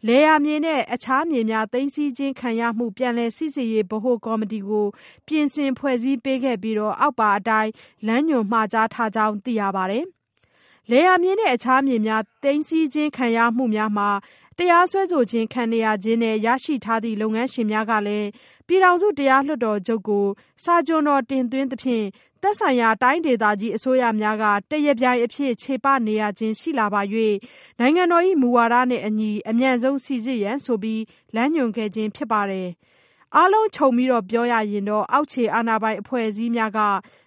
[0.07, 4.87] လယ်ယာမြေနဲ့ အခြားမြေများ သိမ်းဆည်းခြင်းခံရမှု ပြန်လည်စိစစ်ရေး ဗဟိုကော်မတီကို
[5.26, 7.71] ပြင်ဆင်ဖွဲ့စည်းပေးခဲ့ပြီး အောက်ပါအတိုင်း
[8.07, 10.04] လမ်းညွှန်မှာကြားထားကြောင်း သိရပါတယ်။
[10.90, 14.11] လယ်ယာမြေနဲ့ အခြားမြေများ သိမ်းဆည်းခြင်းခံရမှုများမှာ
[14.59, 18.28] တရားစွဲဆိုခြင်း ခံနေရခြင်းနဲ့ ရရှိထားသည့် လုပ်ငန်းရှင်များကလည်း
[18.66, 20.26] ပြည်ထောင်စုတရားလွှတ်တော်ချုပ်ကို
[20.64, 22.06] စာချွန်တော်တင်သွင်းသဖြင့်
[22.42, 27.02] သက်ဆိုင်ရာတိုင်းဒေသကြီး အစိုးရများက တရားပြိုင်အဖြစ်ခြေပနေရခြင်းရှိလာပါ၍
[27.78, 31.02] နိုင်ငံတော်၏မူဝါဒနှင့်အညီ အမြန်ဆုံးစိစစ်ရန်ဆိုပြီး
[31.35, 32.68] လမ်းညွှန်ခဲ့ခြင်းဖြစ်ပါတယ်။
[33.37, 36.80] အားလုံးခြုံပြီးပြောရရင်တော့ အောက်ခြေအာဏာပိုင်အဖွဲ့အစည်းများက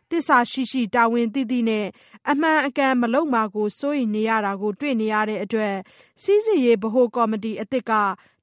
[0.09, 1.85] သစ္စာရှိရှိ တာဝန်သိသိနဲ့
[2.29, 5.75] အမှန်အကန်မလုပ်မှာကို စိုးရိမ်နေရတာကို တွေ့နေရတဲ့အတွက်
[6.23, 7.91] စိစစ်ရေးဗဟိုကော်မတီအသစ်က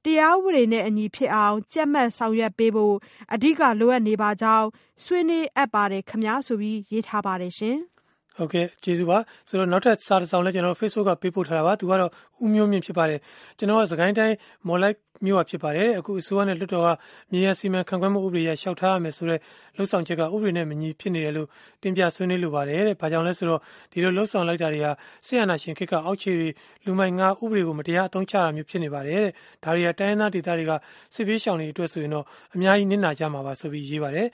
[0.04, 2.94] တရားဥပဒေနဲ့အညီဖြစ်အောင် ကြပ်မတ်ဆောင်ရွက်ပေးဖို့
[3.34, 4.68] အဓိက လိုအပ်နေပါကြောင်း
[5.04, 7.78] ဆွေးနွေးအပ်ပါတယ်ခင်ဗျာ ဆိုပြီး ရေးထားပါတယ်ရှင်။
[8.36, 9.18] ဟုတ်ကဲ့ ကျေးဇူးပါ
[9.48, 12.10] ဆိုတော့နောက်ထပ်စာတစ်စောင်လည်းကျွန်တော် Facebook က ပေးပို့ထားတာပါ သူကတော့
[12.42, 13.20] ဦးမျိုးမြင့်ဖြစ်ပါတယ်
[13.58, 14.36] ကျွန်တော်ကစကိုင်းတိုင်း
[14.68, 16.88] မော်လိုက်မြို့ကဖြစ်ပါတယ်အခုအစိုးရနဲ့လွှတ်တော်က
[17.32, 19.40] မြေယာစီမံခန့်ခွဲမှုဥပဒေရလျှောက်ထားရမယ်ဆိုတော့
[19.76, 21.48] လှုပ်ဆောင်ချက်ကဥပဒေနဲ့မညီဖြစ်နေတယ်လို့
[21.82, 23.60] တင်ပြဆွေးနွေးလိုပါတယ်တဲ့ဘာကြောင့်လဲဆိုတော့
[23.92, 24.86] ဒီလိုလှုပ်ဆောင်လိုက်တာတွေက
[25.26, 26.48] ဆီယနာရှင်ခေတ်ကအောက်ခြေတွေ
[26.84, 29.32] လူမိုင်ငါဥပဒေကိုမတရားအသုံးချတာမျိုးဖြစ်နေပါတယ်တဲ့
[29.64, 30.72] ဒါတွေကတိုင်းသားဒေသတွေက
[31.14, 32.24] စစ်ပေးရှောင်တွေအတွက်ဆိုရင်တော့
[32.54, 34.28] အများကြီးနစ်နာကြမှာပါဆိုပြီးရေးပါတယ်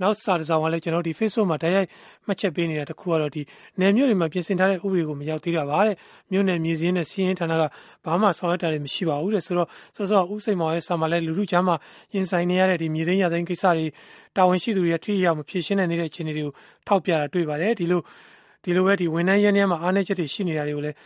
[0.00, 1.88] နောက်စာတစ်စောင်ကလည်းကျွန်တော်ဒီ Facebook မှာတိုက်ရိုက်
[2.26, 3.42] မှတ်ချက်ပေးနေတာတခုကတော့ဒီ
[3.80, 5.96] နယ်မြို့တွေမှာပြင်ဆင်ထားတဲ့ဥပဒေကိုမရောက်သေးတာပါတဲ့
[6.32, 7.62] မြို့နယ်မြေစင်းနဲ့နဲ့စီးရင်ဌာနက
[8.04, 11.76] ဘာမှဆောင်ရွက်တာတွေမရှိပါဘူးတဲ့ဆိုတော့စောစောဥစိန်မောင်ရဲ့ဆာမလဲလူလူချမ်းမှာ
[12.14, 13.86] ရင်ဆိုင်နေရတဲ့ဒီမြေသိမ်းရသိမ်းကိစ္စတွေ
[14.36, 16.52] တာဝန်ရှိသူတွေထိရောက်မဖြေရှင်းနိုင်တဲ့အခြေအနေတွေကို
[16.86, 18.00] ထောက်ပြတာတွေ့ပါတယ်ဒီလို
[18.64, 20.96] ဒီလိုပဲဒီဝန်ထမ်းရင်းနှီးမှာအားနည်းချက်တွေရှိနေတာတွေကိုလည်း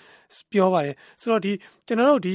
[0.53, 1.53] ပြောပါတယ်ဆိုတော့ဒီ
[1.87, 2.35] ကျွန်တော်တို့ဒီ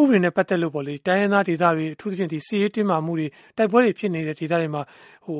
[0.00, 4.82] ဥပဒေနဲ့ပတ်သက်လို့ပေါ့လေတိုင်းရင်းသားဒေသတွေအထူးသဖြင့်ဒီစီးရေးတင်းမာမှုတွေတိုက်ပွဲတွေဖြစ်နေတဲ့ဒေသတွေမှာ
[5.26, 5.38] ဟို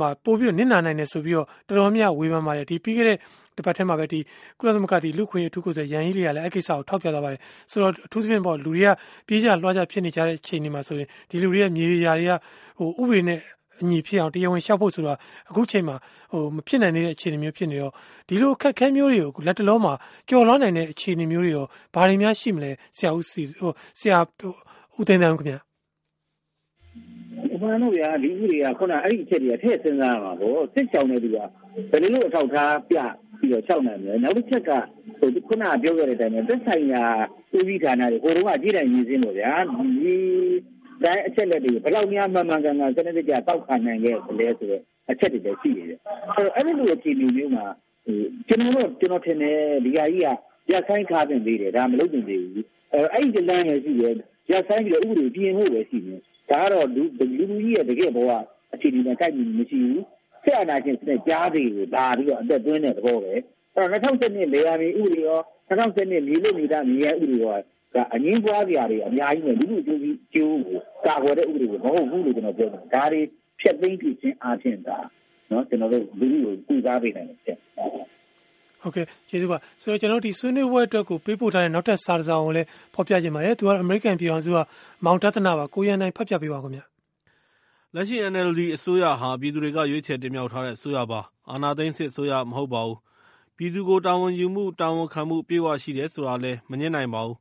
[0.02, 3.18] ှာပို့ပြီးတော့နစ်နာနိုင်တယ်ဆိုပြီးတော့တော်တော်များဝေဖန်ပါတယ်ဒီပြီးခဲ့တဲ့
[3.56, 4.20] တစ်ပတ်ထဲမှာပဲဒီ
[4.58, 7.40] ကုလသမဂ္ဂဒီလူခွေအထူးကိုယ်စားရန်ကြီးတွေကလည်းအကိစ္စကိုထောက်ပြသွားပါတယ်
[7.70, 8.88] ဆိုတော့အထူးသဖြင့်ပေါ့လူတွေက
[9.26, 12.32] ပြေးကြလွှားကြဖြစ်နေကြတဲ့အချိန်တွေမှာဆိုရင်ဒီလူတွေရဲ့မြေတွေယာတွေက
[12.78, 13.40] ဟိုဥပဒေနဲ့
[13.82, 15.14] အညီဖြစ်အောင်တရားဝင်ရှောက်ဖို့ဆိုတာ
[15.50, 15.96] အခုချိန်မှာ
[16.32, 17.92] ဟိုမဖြစ်နိုင်တဲ့အခြေအနေမျိုးဖြစ်နေတော့
[18.28, 19.94] ဒီလိုအခက်ခဲမျိုးတွေကိုလက်တလုံးမှာ
[20.28, 24.18] ကြော်လွှားနိုင်တဲ့အခြေအနေမျိုးတွေရောဘာတွေများရှိမလဲဆရာဦးစီဟိုဆရာ
[24.98, 25.67] ဦးသိန်းတန်းခင်ဗျာ
[27.62, 31.38] မှန်တော့ဗျာဒီဥတွေကခုနအဲ့ဒီအချက်တွေကထည့်စဉ်းစားရမှာပေါ့စစ်ချောင်းနေသူက
[31.90, 32.98] ဘယ်လိုအထောက်ထားပြ
[33.40, 34.70] ပြီးတော့ချောက်နိုင်မလဲနောက်တစ်ချက်က
[35.18, 37.04] ဟိုခုနပြောခဲ့တဲ့အတိုင်းပဲသက်ဆိုင်ရာ
[37.56, 40.16] ဦးစီးဌာနတွေဟိုတုန်းကကြီးတိုင်းရင်းစင်းလို့ဗျာဒီ
[41.04, 45.98] တိုင်းအချက်လက်တွေဘယ်လောက်များမှန်မှန်ကန်ကန်စနစ်တကျတောက်ခံနိုင်ခဲ့လဲဆိုတော့အချက်တွေလည်းရှိနေတယ်
[46.34, 47.66] အဲ့တော့အဲ့ဒီလိုအခြေအနေမျိုးမှာ
[48.48, 52.64] ကျွန်တော်တို့ကျွန်တော်ထင်တယ်ဒီဟာကြီးကရဆိုင်ခါပင်သေးတယ်ဒါမလုပ်တင်သေးဘူး
[53.14, 54.14] အဲ့ဒီလမ်းရရှိတယ်
[54.50, 58.30] ရဆိုင်ပြီးတော့ဥပဒေပြင်ဖို့ပဲရှိတယ် ဒါကတော့လူလူကြီးရဲ့တကယ်ဘဝ
[58.74, 60.04] အခြေအနေနဲ့တိုက်ပြီးမရှိဘူး
[60.44, 63.42] ဆက်အနာချင်းစနစ်ကြားစီကိုဒါပြီးတော့အသက်သွင်းတဲ့သဘောပဲအဲ့
[63.74, 67.56] တော့2012လေယာဉ်ဥပဒေရော2012မြေလို့နေတာမြေရဥပဒေရော
[67.94, 73.20] ကအငင်းပွားကြရတယ်အများကြီးနဲ့လူလူကျိုးကြီးကျိုးကိုကာကွယ်တဲ့ဥပဒေကိုမဟုတ်ဘူးလို့ကျွန်တော်ပြောတယ်ဒါတွေ
[73.60, 74.98] ဖြတ်သိမ်းပြခြင်းအပြင်ဒါ
[75.50, 77.58] နော်ကျွန်တော်တို့လူလူကိုကုစားပေးနိုင်တယ်
[78.82, 84.58] ဟုတ်ကဲ့ကျေးဇူးပါဆိုတော့ကျွန်တော်ဒီဆွေးနွေးပွဲအတွက်ကိုပေးပို့ထားတဲ့နောက်ထပ်စာတစ်စောင်ကိုလည်းဖော်ပြခြင်းပါတယ်သူကအမေရိကန်ပြည်ထောင်စုက
[85.04, 86.80] မောင်တသနာပါကိုရန်နိုင်ဖတ်ပြပေးပါခင်ဗျ
[87.94, 91.20] လက်ရှိ NLD အစိုးရဟာပြည်သူတွေကရွေးချယ်တင်မြှောက်ထားတဲ့အစိုးရပါ
[91.50, 92.98] အာဏာသိမ်းစစ်အစိုးရမဟုတ်ပါဘူး
[93.56, 97.38] ပြည်သူကိုတာဝန်ယူမှုတာဝန်ခံမှုပြေဝရှိတယ်ဆိုတာလည်းမငင်းနိုင်ပါဘူး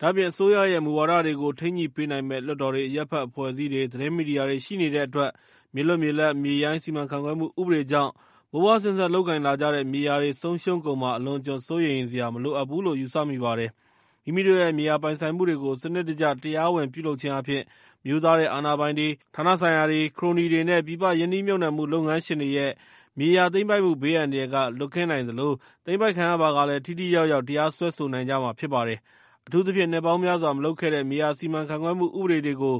[0.00, 5.30] ဒါပြင်အစိုးရရဲ့မူဝါဒတွေကိုထိန်းညှိပေးနိုင်မဲ့လွှတ်တော်တွေရပ်ဖက်အဖွဲ့အစည်းတွေသတင်းမီဒီယာတွေရှိနေတဲ့အတွက်
[5.74, 8.12] မြေလွတ်မြေလပ်မြေရိုင်းစီမံခန့်ခွဲမှုဥပဒေကြောင့်
[8.52, 13.70] ဘိုးဘွားစဉ်ဆက် လုပ်ကိုင်လာကြတဲ့ မြေယာတွေ ဆုံးရှုံးကုန်မှာ အလွန်အကျွံ စိုးရိမ်စရာ မလိုအပ်ဘူးလို့ ယူဆမိပါတယ်။
[14.24, 17.64] မိမိတို့ရဲ့ မြေယာပိုင်ဆိုင်မှုတွေကို စနစ်တကျ တရားဝင် ပြုလုပ်ခြင်းအားဖြင့်
[18.06, 22.72] မျိုးသားတဲ့ အာဏာပိုင်တွေ၊ဌာနဆိုင်ရာတွေ၊ခရိုနီတွေနဲ့ ပြည်ပ ရင်းနှီးမြှုပ်နှံမှု လုပ်ငန်းရှင်တွေရဲ့
[23.18, 25.52] မြေယာသိမ်းပိုက်မှု ဘေးအန္တရာယ်က လွတ်ကင်းနိုင်သလို
[25.84, 28.98] သိမ်းပိုက်ခံရပါကလည်း ထိထိရောက်ရောက် တရားစွဲဆိုနိုင်ကြမှာ ဖြစ်ပါတယ်။
[29.46, 32.76] အထူးသဖြင့် နှစ်ပေါင်းများစွာ မလုပ်ခဲ့တဲ့ မြေယာစီမံခန့်ခွဲမှု ဥပဒေတွေကို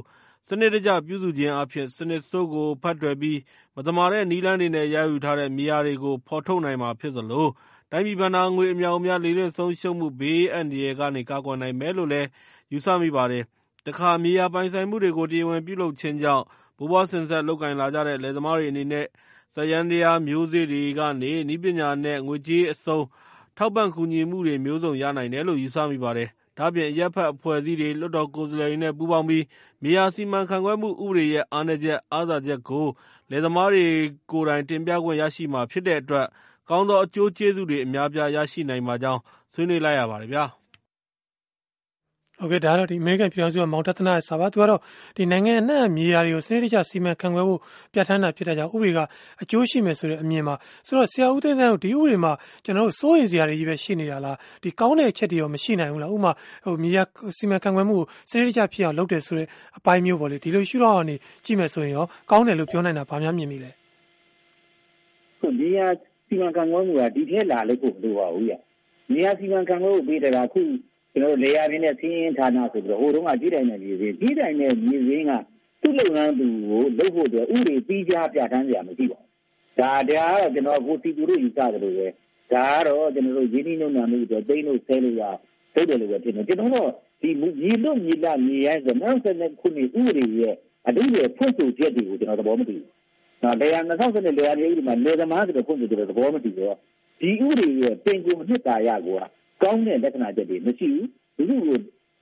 [0.47, 3.39] စနစ်တကျပြုစုခြင်းအားဖြင့် စနစ်ဆိုးကို ဖက်တွယ်ပြီး
[3.75, 7.47] မသမာတဲ့နည်းလမ်းတွေနဲ့ ရယူထားတဲ့ မြေယာတွေကို ဖော်ထုတ်နိုင်မှာဖြစ်သလို
[7.91, 12.27] တိုင်းပြည်ဘဏ္ဍာငွေ အမြောက်အများ လေလွင့်ဆုံးရှုံးမှုဘေးအန္တရာယ်ကနေ ကာကွယ်နိုင်မယ်လို့လည်း
[12.71, 13.43] ယူဆမိပါတယ်။
[13.85, 16.43] တခါ မြေယာပိုင်ဆိုင်မှုတွေကို တရားဝင်ပြုလုပ်ခြင်းကြောင့်
[16.77, 19.05] ဘိုးဘွားစဉ်ဆက် လုပ်ကိုင်လာကြတဲ့ လယ်သမားတွေအနေနဲ့
[19.55, 22.99] စက်ယန္တရားမျိုးစေ့တွေကနေ နည်းပညာနဲ့ ငွေကြေးအစုံ
[23.57, 29.43] ထောက်ပံ့ကူညီမှုတွေ မျိုးစုံရနိုင်တယ်လို့ ယူဆမိပါတယ် ဒါ့အပြင် အရပ်ဘက်အဖွဲ့အစည်းတွေ၊လွှတ်တော်ကိုယ်စားလှယ်တွေနဲ့ ပူးပေါင်းပြီး
[29.83, 32.87] မြေယာစီမံခန့်ခွဲမှုဥပဒေရဲ့ အားနည်းချက်၊အားသာချက်ကို
[33.29, 33.85] လယ်သမားတွေ
[34.31, 36.27] ကိုယ်တိုင် တင်ပြခွင့်ရရှိမှာဖြစ်တဲ့အတွက်
[36.69, 39.21] ကောင်းသောအကျိုးကျေးဇူးတွေ အများအပြား ရရှိနိုင်ပါကြောင်း
[39.53, 40.49] ဆွေးနွေးလိုက်ရပါတယ်။
[42.41, 44.79] ဟုတ်ကဲ့ဒါကတော့ဒီအမေရိကန်ပြည်ထောင်စုကမောင်တသနာရဲ့စာပါသူကတော့
[45.17, 47.59] ဒီနိုင်ငံအနှံ့မြေယာတွေကိုစနစ်တကျစီမံခန့်ခွဲဖို့
[47.93, 48.99] ပြဋ္ဌာန်းတာဖြစ်တဲ့ကြောင့်ဥပဒေက
[49.41, 50.55] အကျိုးရှိမယ်ဆိုတဲ့အမြင်မှာ
[50.87, 52.33] ဆိုတော့ဆရာဦးသိန်းသန်းတို့ဒီဥပဒေမှာ
[52.65, 56.31] ကျွန်တော်တို့စိုးရိမ်စရာတွေကြီးပဲရှိနေတာလားဒီကောင်းတဲ့အချက်တွေရောမရှိနိုင်ဘူးလားဥပမာ
[56.65, 57.03] ဟိုမြေယာ
[57.37, 63.71] စီမံခန့်ခွဲမှုကိုစနစ်တကျဖြစ်အောင်လုပ်တယ်ဆိုတဲ့အပိုင်းမျိုးပေါ့လေဒီလိုရှုတော့အနေကြည့်မယ်ဆိုရင်ရောကောင်းတယ်လို့ပြောနိုင်တာဗာများမြင်မိလဲ
[65.39, 65.87] ဟုတ်မြေယာ
[66.27, 68.53] စီမံခန့်ခွဲမှုကဒီထဲလာလို့ကိုမလိုပါဘူးရ
[69.11, 70.61] မြေယာစီမံခန့်ခွဲဖို့ပေးတယ်ကအခု
[71.13, 75.31] ကျွန်တော်လေယာဉ်နဲ့စီးရင်ဌာနဆိုပြီးတော့ဟိုတုန်းကကြီးတိုင်းနဲ့ကြီးစင်းကြီးတိုင်းနဲ့ကြီးစင်းက
[75.81, 82.07] သူ့လုပ်ငန်းသူကိုလုပ်ဖို့အတွက်ဥပဒေပြီးကြားပြဋ္ဌာန်းကြရမရှိပါဘူးဒါတရားကတော့ကျွန်တော်ကိုစီတူတို့ယူဆတယ်လို့ပဲ
[82.53, 85.23] ဒါကတော့ကျွန်တော်တို့ရင်းနှီးနှုန်းနှံမှုတွေတိမ့်လို့ဆဲလို့ရ
[85.73, 86.89] ထုတ်တယ်လို့ပဲဖြစ်နေကျွန်တော်တို့
[87.21, 90.55] ဒီမြေလွတ်မြေလမြေရိုင်းဆိုနောက်ဆက်တဲ့ခုနှစ်ဥပဒေရဲ့
[90.87, 92.87] အတိအကျဖွင့်ဆိုချက်တွေကိုကျွန်တော်သဘောမတူဘူး။
[93.43, 96.75] နော်လေယာဉ်2010လေယာဉ်ရေးဒီမှာလေသမားဆိုတဲ့ဖွင့်ဆိုချက်တွေသဘောမတူတော့
[97.21, 99.29] ဒီဥပဒေရဲ့ပင်ကိုနှစ်တာရကိုကော
[99.69, 100.87] င်းတဲ့လက္ခဏာချက်တွေမရှိ
[101.37, 101.77] ဘူးလူလူကို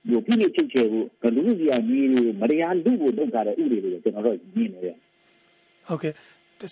[0.06, 4.96] ဒီဖိနှိပ်ချုပ်ချယ်ဖို့လူလူကြီးအကြီးတွေမတရားလူဖို့လုပ်တာတဲ့ဥပဒေတွေကျွန်တော်တို့မြင်နေတယ်
[5.88, 6.14] ဟုတ်ကဲ့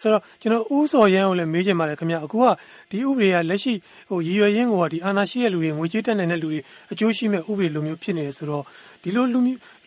[0.01, 2.47] ဆိုတော့ကျွန်တော်ဥစော်ရန်ကိုလည်းမေးချင်ပါတယ်ခင်ဗျအခုက
[2.91, 3.73] ဒီဥပဒေကလက်ရှိ
[4.09, 6.61] ဟိုရည်ရွယ်ရင်းကိုဒီအာဏာရှိတဲ့လူတွေငွေကြေးတက်နိုင်တဲ့လူတွေ
[6.93, 8.65] အကျိုးရှိမဲ့ဥပဒေလိုမျိုးဖြစ်နေတယ်ဆိုတော့
[9.03, 9.39] ဒီလိုလူ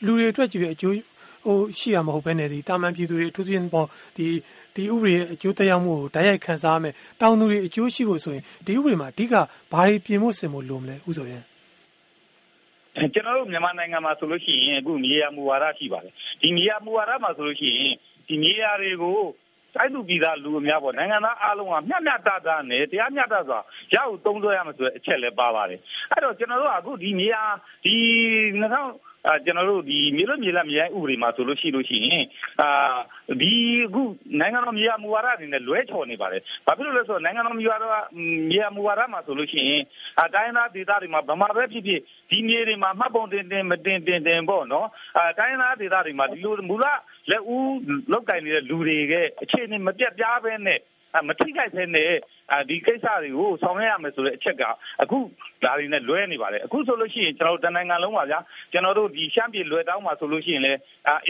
[0.06, 0.96] လူတွေအတွက်ကြည့်ပြီးအကျိုး
[1.46, 4.28] ဟိုရှိရမှာမဟုတ်ဘဲနဲ့ဒီတာမန်ပြည်သူတွေအထူးသဖြင့်ပေါ့ဒီ
[4.76, 9.34] ဒီဥပဒေရဲ့အကျိုးတရားမှုကိုတိုက်ရိုက်ခံစားရမယ်တောင်သူတွေအကျိုးရှိဖို့ဆိုရင်ဒီဥပဒေမှာအဓိက
[9.72, 11.44] ဘာတွေပြင်ဖို့ဆင်ဖို့လိုမလဲဥဆိုရင်
[13.14, 17.94] ကျွန်တော်တို့မြန်မာနိုင်ငံမှာဆိုလို့ရှိရင်အခုမြေယာမူဝါဒရှိပါတယ်ဒီမြေယာမူဝါဒမှာဆိုလို့ရှိရင်
[18.28, 23.60] ဒီမြေယာတွေကိုဟတိုင်းသူပြည်သားလူအများပေါ့နိုင်ငံသားအားလုံးကမျှမျှတတနဲ့တရားမျှတစွာ
[23.94, 25.80] ရအောင်သုံးစွဲရမယ်ဆိုတဲ့အချက်လည်းပါပါတယ်
[26.12, 27.44] အဲ့တော့ကျွန်တော်တို့ကအခုဒီနေရာ
[27.86, 27.96] ဒီ
[28.62, 28.84] 2000အာ
[29.46, 32.24] ကျွန်တော်တို့ဒီမြေလွတ်မြေလပ်မြေရိုင်းဥပဒေမှာဆိုလို့ရှိလို့ရှိရင်
[32.62, 32.98] အာ
[33.42, 33.52] ဒီ
[33.86, 34.04] အခု
[34.40, 37.94] နိုင်ငံတော်မြေယာမူဝါဒအနေနဲ့ လွဲချော်နေပါတယ်။ဘာဖြစ်လို့လဲဆိုတော့ နိုင်ငံတော် မြေယာတော့
[38.50, 39.82] မြေယာမူဝါဒမှာဆိုလို့ရှိရင်
[40.24, 46.86] အတိုင်းသားဒေသတွေမှာဗမာပဲဖြစ်ဖြစ် ဒီမြေတွေမှာ မှတ်ပုံတင်တင် မတင်တင်တင်ပေါ့နော်။အတိုင်းသားဒေသတွေမှာ ဒီလို မူလ
[47.30, 47.78] လက်ဦး
[48.12, 50.80] လောက်ကင်နေတဲ့ လူတွေကအခြေအနေ မပြတ်ပြားပဲနဲ့
[51.28, 52.12] မထိခိုက်ဖဲနဲ့
[52.70, 54.64] ဒီကိစ္စတွေကိုဆောင်ရွက်ရမယ်ဆိုတဲ့အချက်က
[55.02, 55.18] အခု
[55.64, 58.40] ဒါတွေနဲ့လွဲနေပါတယ်အခုဆိုလို့ရှိရင်ကျွန်တော်တို့တနိုင်ငံလုံးပါဗျာ
[58.72, 60.74] ကျွန်တော်တို့ဒီရှမ်းပြည်လွယ်တောင်းမှာဆိုလို့ရှိရင်လေ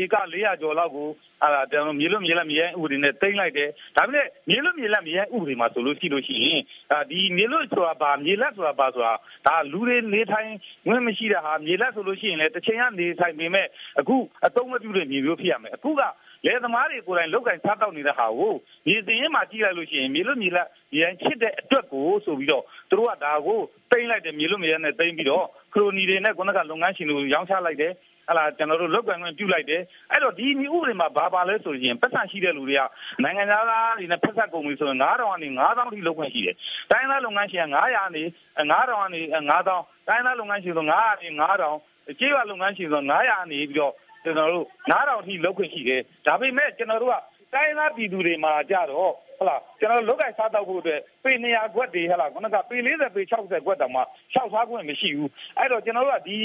[0.02, 1.10] ဧက400ကျော်လောက်ကို
[1.44, 6.62] အဲ့ဒါကျွန်တော်မြေလွတ်မြေလပ်မြေရိုင်းဥပဒေနဲ့တင်လိုက်တယ်ဒါပေမဲ့မြေလွတ်မြေလပ်မြေရိုင်းဥပဒေမှာဆိုလို့ရှိလို့ရှိရင်
[7.10, 9.14] ဒီမြေလွတ်ဆိုတာဘာမြေလက်ဆိုတာဘာဆိုတာ
[9.48, 10.50] ဒါလူတွေနေထိုင်
[10.88, 13.68] ဝင်မရှိတဲ့ဟာမြေလက်ဆိုလို့ရှိရင်လေတစ်ချိန်ကနေထိုင်ပေမဲ့
[14.00, 14.16] အခု
[14.46, 16.02] အသုံးမပြုတဲ့မြေမျိုးဖြစ်ရမယ်အခုက
[16.46, 18.54] လယ်သမားတွေကိုယ်တိုင်လောက်ကင်စားတောက်နေတဲ့ဟာကို
[18.88, 23.60] မြေစင်းရင်မှာကြည့်လိုက်လို့ရှိရင်မြေလွတ်မြေလက်မြေရိုင်းချစ်တဲ့အတွက်ကိုဆိုပြီးတော့သူတို့ကဒါကို
[23.92, 27.94] တိမ့်လိုက်တယ်မြေလွတ်မြေရိုင်းနဲ့တိမ့်ပြီးတော့ခရိုနီတွေနဲ့ခုနကလုပ်ငန်းရှင်တွေကိုရောင်းချလိုက်တယ်
[28.28, 32.82] ဟလာကျွန်တော်တို့လောက်ကန်ခွင့်ပြုလိုက်တယ်အဲ့တော့ဒီမျိုးဥပဒေမှာဘာပါလဲဆိုရင်ပတ်စံရှိတဲ့လူတွေက
[33.24, 33.66] နိုင်ငံသား
[33.98, 36.56] တွေနဲ့ဖက်ဆက်ကုန်ပြီဆိုရင်9000ကနေ9000ထိလောက်ခွင့်ရှိတယ်
[36.92, 38.24] တိုင်းသားလုပ်ငန်းရှင်က900ကနေ
[38.58, 47.16] 9000ကနေ9000တိုင်းသားလုပ်ငန်းရှင်ဆို900ကနေ9000ကြေးရွာလုပ်ငန်းရှင်ဆို900နေပြီးတော့ ကျွန်တော်တို့9000ထိလောက်ခွင့်ရှိတယ်ဒါပေမဲ့ကျွန်တော်တို့က
[47.54, 54.02] တိုင်းသားပြည်သူတွေမှာကြတော့ဟလာကျွန်တော်လောက်ကစားတော့ဖို့အတွက်ပေ200ခွက်တွေဟလာခုနကပေ40ပေ60ခွက်တောင်မှ
[54.34, 56.38] ရှောက်စားခွင့်မရှိဘူးအဲ့တော့ကျွန်တော်တို့ကဒီ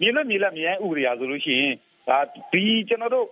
[0.00, 1.74] မြေလွတ်မြေလက်မြေရိုင်းဥပဒေရာဆိုလို့ရှိရင်
[2.08, 2.18] ဒါ
[2.52, 3.26] ဒီကျွန်တော်တို့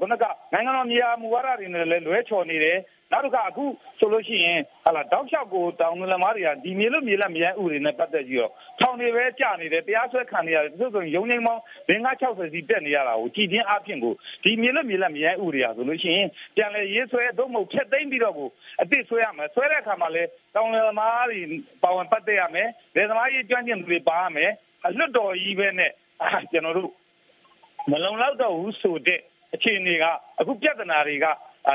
[0.00, 2.78] ခုနကနိုင်ငံတော်မြေယာမူဝါဒတွေနဲ့လည်းလွဲချော်နေတယ်
[3.12, 3.64] နောက်တစ်ခါအခု
[3.98, 18.48] ဆိုလို့ရှိရင်ဟာလာတောက်လျှောက်ကိုတောင်လမားတွေကဒီမြေလို့မြေလက်မြေဥတွေနဲ့ပတ်သက်ပြီးတော့ထောင်တွေပဲကြာနေတယ်တရားစွဲခံနေရတယ်သူဆိုရင်ရုံငိမ့်မောင်း560စီတက်နေရတာကိုကြည်ချင်းအဖြစ်ကိုဒီမြေလို့မြေလက်မြေဥတွေကဆိုလို့ရှိရင်ပြန်လဲရေးဆွဲသို့မဟုတ်ဖြတ်သိမ်းပြီးတော့ကို
[18.80, 20.22] အစ်စ်ဆွဲရမယ်ဆွဲတဲ့အခါမှာလဲ
[20.54, 21.40] တောင်လမားတွေ
[21.82, 24.52] ပါဝင်ပတ်သက်ရမယ်လယ်သမားရေးကျွမ်းကျင်သူတွေပါရမယ်
[24.98, 25.90] လွတ်တော်ကြီးပဲနဲ့
[26.52, 26.92] ကျွန်တော်တို့
[27.90, 29.20] မလုံလောက်တော့ဘူးဆိုတဲ့
[29.54, 30.04] အခြေအနေက
[30.40, 31.26] အခုပြဿနာတွေက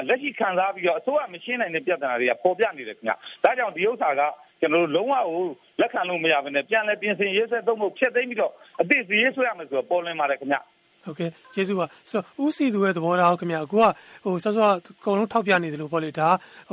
[0.07, 4.21] လက်ရှိခံစားပြီးတော့အစိုးရမရှင်းနိုင်တဲ့ပြဿနာတွေကပေါ်ပြနေတယ်ခင်ဗျ။ဒါကြောင့်ဒီဥစ္စာက
[4.61, 5.45] ကျွန်တော်တို့လုံးဝကို
[5.81, 10.57] လက်ခံလို့မရဘဲနဲ့ပြန်လဲပြင်ဆင်ရေးဆက်သုံးဖို့ဖျက်သိမ်းပြီးတော့အသစ်စရေးဆွဲရမယ်ဆိုတော့ပေါ်လွင်ပါတယ်ခင်ဗျ။
[11.07, 13.85] ဟုတ်ကဲ့ကျေးဇူးပါဆိုတော့ဥစီသူရဲ့သဘောထားခင်ဗျအခုက
[14.23, 16.27] ဟိုဆောစောအကုန်လုံးထောက်ပြနေတယ်လို့ပေါ့လေဒါ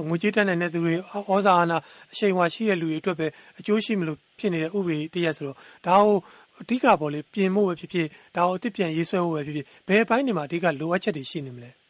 [0.08, 1.78] ငွေကြေးတက်နိုင်တဲ့သူတွေဩဇာအာဏာ
[2.12, 3.26] အရှိန်အဝါရှိတဲ့လူတွေအတွက်ပဲ
[3.58, 6.18] အကျိုးရှိမလို့ဖြစ်နေတဲ့ဥပဒေတရက်ဆိုတော့ဒါဟို
[6.60, 11.83] အဓိကပေါ့လေပြင်ဖို့ပဲဖြစ်ဖြစ်ဒါဟိုအစ်စ်ပြန်ရေးဆွဲဖို့ပဲဖြစ်ဖြစ်ဘယ်အပိုင်းတွေမှာအဓိကလိုအပ်ချက်တွေရှိနေမလဲဟို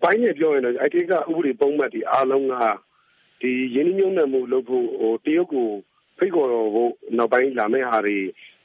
[0.00, 2.54] အပိုင်းနဲ့ပြောရင်တော့အတိတ်ကဥပဒေပုံမှန်ဒီအားလုံးက
[3.40, 5.68] ဒီရင်းနှီးမြှုပ်နှံမှုလုပ်ဖို့ဟိုတရုတ်ကို
[6.18, 8.16] ဖိတ်ခေါ်ဖို့နောက်ပိုင်းလာမယ့်ဟာတွေ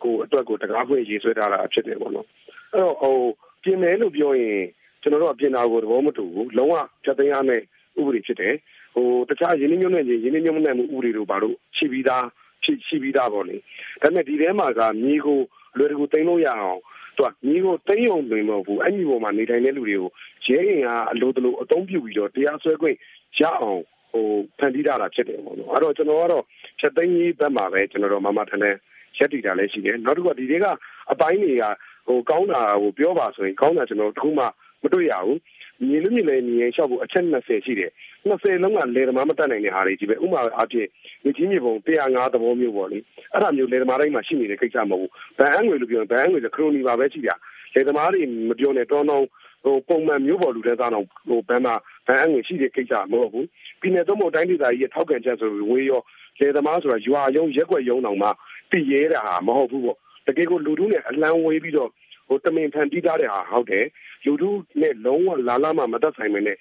[0.03, 2.27] ကိုအတွက်ကိုတကားဖွင့်ရေးဆွဲထားတာဖြစ်တယ်ပေါ့နော်
[2.73, 3.17] အဲ့တော့ဟို
[3.63, 4.61] ပြင်မယ်လို့ပြောရင်
[5.01, 7.63] ကျွန်တော်တို့အပြင်တာကိုသဘောမတူဘူးလုံးဝဖြတ်သိမ်းရမယ့်
[7.99, 8.53] ဥပဒေဖြစ်တယ်
[8.95, 12.25] ဟိုတခြားရင်းနှီးမြှုပ်နှံခြင်းရင်းနှီးမြှုပ်နှံမှုဥပဒေတို့ဘာလို့ရှိပြီးသား
[12.63, 13.55] ဖြစ်ရှိပြီးသားပေါ့လေ
[14.01, 15.39] ဒါပေမဲ့ဒီထဲမှာကမြေကို
[15.77, 16.79] လွယ်တကူသိမ်းလို့ရအောင်
[17.17, 20.09] သူကညီကိုတိမ့်ုံတွင်မဟုတ်ဘူးအဲ့ဒီပေါ်မှာနေထိုင်တဲ့လူတွေကို
[20.45, 22.95] ရဲရင်ကအလိုတလို့အသုံးပြုပြီးတော့တရားစွဲခွင့်
[23.39, 26.43] ရအောင်ဟိုဖန်တီးတာဖြစ်တယ်ပေါ့နော်အဲ့တော့ကျွန်တော်ကတော့
[26.79, 28.75] ချက်သိမ်းရေးဘက်မှာပဲကျွန်တော်တို့မမထန်တဲ့
[29.17, 30.65] ရက်တီတာလည်းရှိတယ်နောက်တစ်ခုကဒီတွေက
[31.11, 31.63] အပိုင်းတွေက
[32.07, 34.45] ဟိုကောင်းတာဟိုပြောပါဆိုရင်ကောင်းတာကျွန်တော်တခုမှ
[34.83, 35.39] မတွေ့ရဘူး
[35.87, 37.91] မြေလူမြေလည်းမြေရင်လျှောက်ဖို့အချက်20ရှိတယ်
[38.29, 40.87] 20လုံးကလေသမားမတက်နိုင်တဲ့ဟာတွေကြီးပဲဥမာအဖြစ်
[41.23, 41.73] မြေကြီးမြေပုံ
[42.05, 42.97] 105သဘောမျိုးပေါ့လေ
[43.33, 47.35] အဲ့ဒါမျိုးလေသမားတိုင်းမှာရှိနေတဲ့ကိစ္စမဟုတ်ဘူးဗန်အငွေလို့ပြောရင်ဗန်အငွေဆိုခရိုနီပါပဲရှိတာ
[47.75, 49.27] လေသမားတွေမပြောနဲ့တောင်းတောင်း
[49.63, 51.73] ဟိုပုံမှန်မျိုးပေါ်လူတဲ့သားတော့ဟိုဘန်မှာ
[52.07, 53.47] ဗန်အငွေရှိတဲ့ကိစ္စမဟုတ်ဘူး
[53.81, 56.01] ပြည်နယ်သုံးဖို့တိုင်းဒေသကြီးရဲ့ထောက်ခံချက်ဆိုဝေးရော
[56.39, 58.29] လေသမားဆိုတာရွာယုံရက်ွက်ယုံတောင်မှ
[58.71, 61.89] တည်ရဲတာဟာမဟုတ်ဘူးပေါ့တကယ်ကိုလူထုနဲ့အလံဝေးပြီးတော့
[62.27, 63.85] ဟိုတမင်ဖန်တီးထားတဲ့ဟာဟုတ်တယ်
[64.25, 64.49] လူထု
[64.81, 66.57] နဲ့လုံးဝလာလာမှမသက်ဆိုင်မနဲ့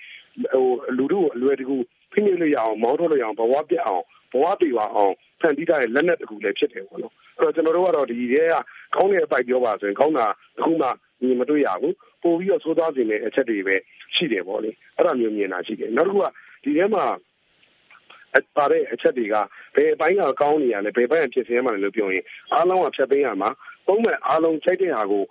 [0.53, 1.77] ဟိုလူထုကိုအလွယ်တကူ
[2.13, 8.55] ဖိနှိပ်လို့ရအောင်မောင်းထုတ်လို့ရအောင်ဘဝပြတ်အောင်ဘဝပြေပါအောင်ဖန်တီးထားတဲ့လက်နက်တကူလည်းဖြစ်တယ်ပေါ့နော်အဲ့တော့ကျွန်တော်တို့ကတော့ဒီရဲက
[8.95, 10.89] ကောင်းတဲ့အပိုက်ပြောပါဆိုရင်ကောင်းတာတခုမှ
[11.23, 13.77] မြင်မတွေ့ရဘူးပို့ပြီးတော့သိုးသားစင်တဲ့အချက်တွေပဲ
[14.15, 16.27] ရှိတယ်ပေါ့လေအဲ့ဒါမျိုးမြင်တာရှိတယ်နောက်တစ်ခုက
[16.65, 17.05] ဒီထဲမှာ
[18.37, 19.35] အပါတဲ့အချက်တွေက
[19.77, 22.25] ဘယ်အပိုင်းကကောင်းနေရလဲဘယ်ဘက်ကဖြစ်စင်းရမှာလဲလို့ပြောရင်
[22.55, 23.51] အားလုံးကဖြတ်သိမ်းရမှာ
[23.87, 25.25] ပုံမှန်အားလုံးချိန်တဲ့ဟာကို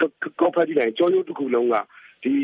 [0.00, 1.76] ကောက်ဖက်ကြည့်လိုက်ကြောရုပ်တစ်ခုလုံးက
[2.24, 2.34] ဒီ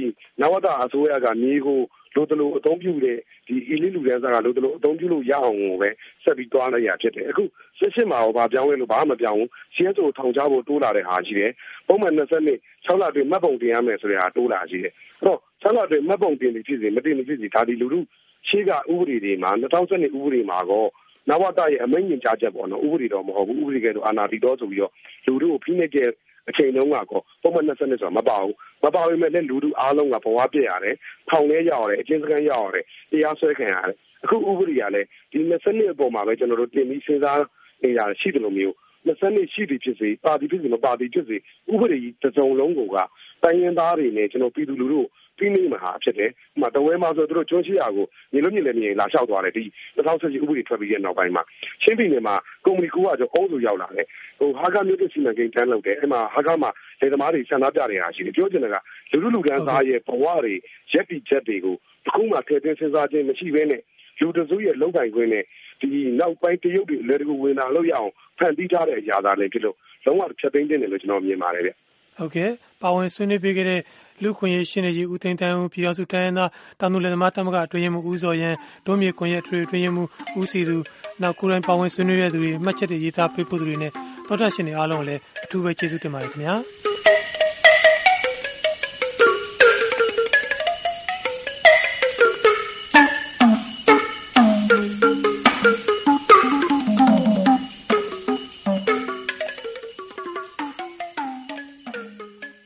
[0.40, 1.81] နဝတအစိုးရကမြေကို
[2.14, 5.88] လိုတလို့အသုံးပြုတဲ့ဒီအီလီလူရန်စာကလိုတလို့အသုံးပြုလို့ရအောင်ကိုပဲ
[6.25, 7.45] ဆက်ပြီးတွားလိုက်ရဖြစ်တယ်အခု
[7.79, 11.53] စစ်စစ်မှာတော့ဘာပြောင်းလဲလို့ဘာမှမပြောင်းဘူးရှင်းဆိုထောင်ချဖို့တိုးလာတဲ့ဟာရှိတယ်
[11.88, 18.01] ပုံမှန်20နှစ်6လအတွင်းမှတ်ပုံတင်ရမယ်ဆိုတဲ့ဟာတိုးလာရှိတယ်အဲ့တော့6လအတွင်းမှတ်ပုံတင်နေဖြစ်စီမတင်နေဖြစ်စီဒါဒီလူလူ
[18.49, 20.87] ရှေ့ကဥပဒေတွေမှာ2012ဥပဒေမှာကော
[21.29, 24.93] နဝတရဲ့အမိန့်ညင်ကြားချက်ပေါ့နော်ဥပဒေတော်မဟုတ်ဘူးဥပဒေကဲတော့အာနာတီတော်ဆိုပြီးတော့
[25.27, 26.09] လူတို့ကိုဖိနှိပ်တဲ့
[26.48, 28.54] အချိန်တုန်းကကောပုံမှန်20နှစ်ဆိုတာမပါဘူး
[28.85, 30.96] မပါပေမဲ့လည်းလူတို့အားလုံးကဘဝပြည့်ရတယ်
[31.28, 37.42] ထောင်ထဲရောက်ရတယ်အချင်းစကန်ရောက်ရတယ်တရားစွဲခံရတယ်အခုဥပဒေကလည်းဒီ20နှစ်အပေါ်မှာပဲကျွန်တော်တို့တင်ပြီးစဉ်းစား
[37.83, 38.74] နေရရှိတယ်လို့မျိုး
[39.07, 41.37] 20နှစ်ရှိပြီဖြစ်စေပါတီဖြစ်စေမပါတီဖြစ်စေ
[41.72, 42.96] ဥပဒေကြီးတစ်စုံလုံးကိုက
[43.42, 45.00] တိုင်းရင်းသားတွေနဲ့ကျွန်တော်ပြည်သူလူထု
[45.38, 49.64] ဖိနှိပ်မှာဖြစ်တယ်။ဥပမာတဝဲမှာဆိုသူတို့ကျွန်းရှိရာကိုမြေလို့မြေလည်းမြေလာလျှောက်သွားတယ်ဒီ
[49.97, 51.42] 2010ဥပဒေထွက်ပြီးတဲ့နောက်ပိုင်းမှာ
[51.83, 54.07] ချင်းပြည်နယ်မှာကုမ္ပဏီကူကကျော်အုံးစုရောက်လာတယ်။
[54.38, 56.70] ဟိုဟာကမြို့ကစီမံကိန်းတန်းလုပ်တယ်။အဲ့မှာဟာကမှာ
[57.01, 58.77] လေသမားတွေဆန္ဒပြနေတာရှိတယ်။ပြောချင်တာက
[59.11, 60.55] လူလူလူကန်းသားရဲ့ဘဝတွေ
[60.92, 63.83] ရက်တီချက်တွေကိုတခုမှထည့်သွင်းစဉ်းစားခြင်းမရှိဘဲနဲ့
[64.20, 65.44] လူတစုရဲ့လုံပိုင်ခွင့်နဲ့
[65.81, 65.88] ဒီ
[66.20, 71.70] နောက်ပိုင်းတရုတ်တွေလက်တကူဝင်လာလို့ရအောင်ဖန်တီးထားတဲ့အရာသားလည်းဖြစ်လို့လုံးဝဖြတ်သိမ်းတင်တယ်လို့ကျွန်တော်မြင်ပါတယ်ဗျ
[72.18, 72.50] ဟုတ်ကဲ့
[72.83, 73.81] ပါဝင်ဆွေးနွေးပေးခဲ့တဲ့
[74.22, 76.50] လူခွင့်ရေးရှင်ကြီးဦးသိန်းတန်းဦးပြည်တော်စုတိုင်းရင်းသား
[76.81, 78.55] တောင်သူလယ်သမားတမကအတွင်းမှုဦးစော်ရန်
[78.87, 80.05] ဒုမြေခွင့်ရေးအထွေအတွင်းမှု
[80.40, 80.77] ဦးစီသူ
[81.22, 83.92] နောက်ကိုယ်တိုင်ပါဝင်ဆွေးနွေးတဲ့သူတွေမှတ်ချက်တွေရေးသားပေးပို့သူတွေနဲ့
[84.29, 86.55] တော်တာရှင်တွေအားလုံးလည်းအထူးပဲကျေးဇူးတင်ပါတယ်ခင်ဗျာ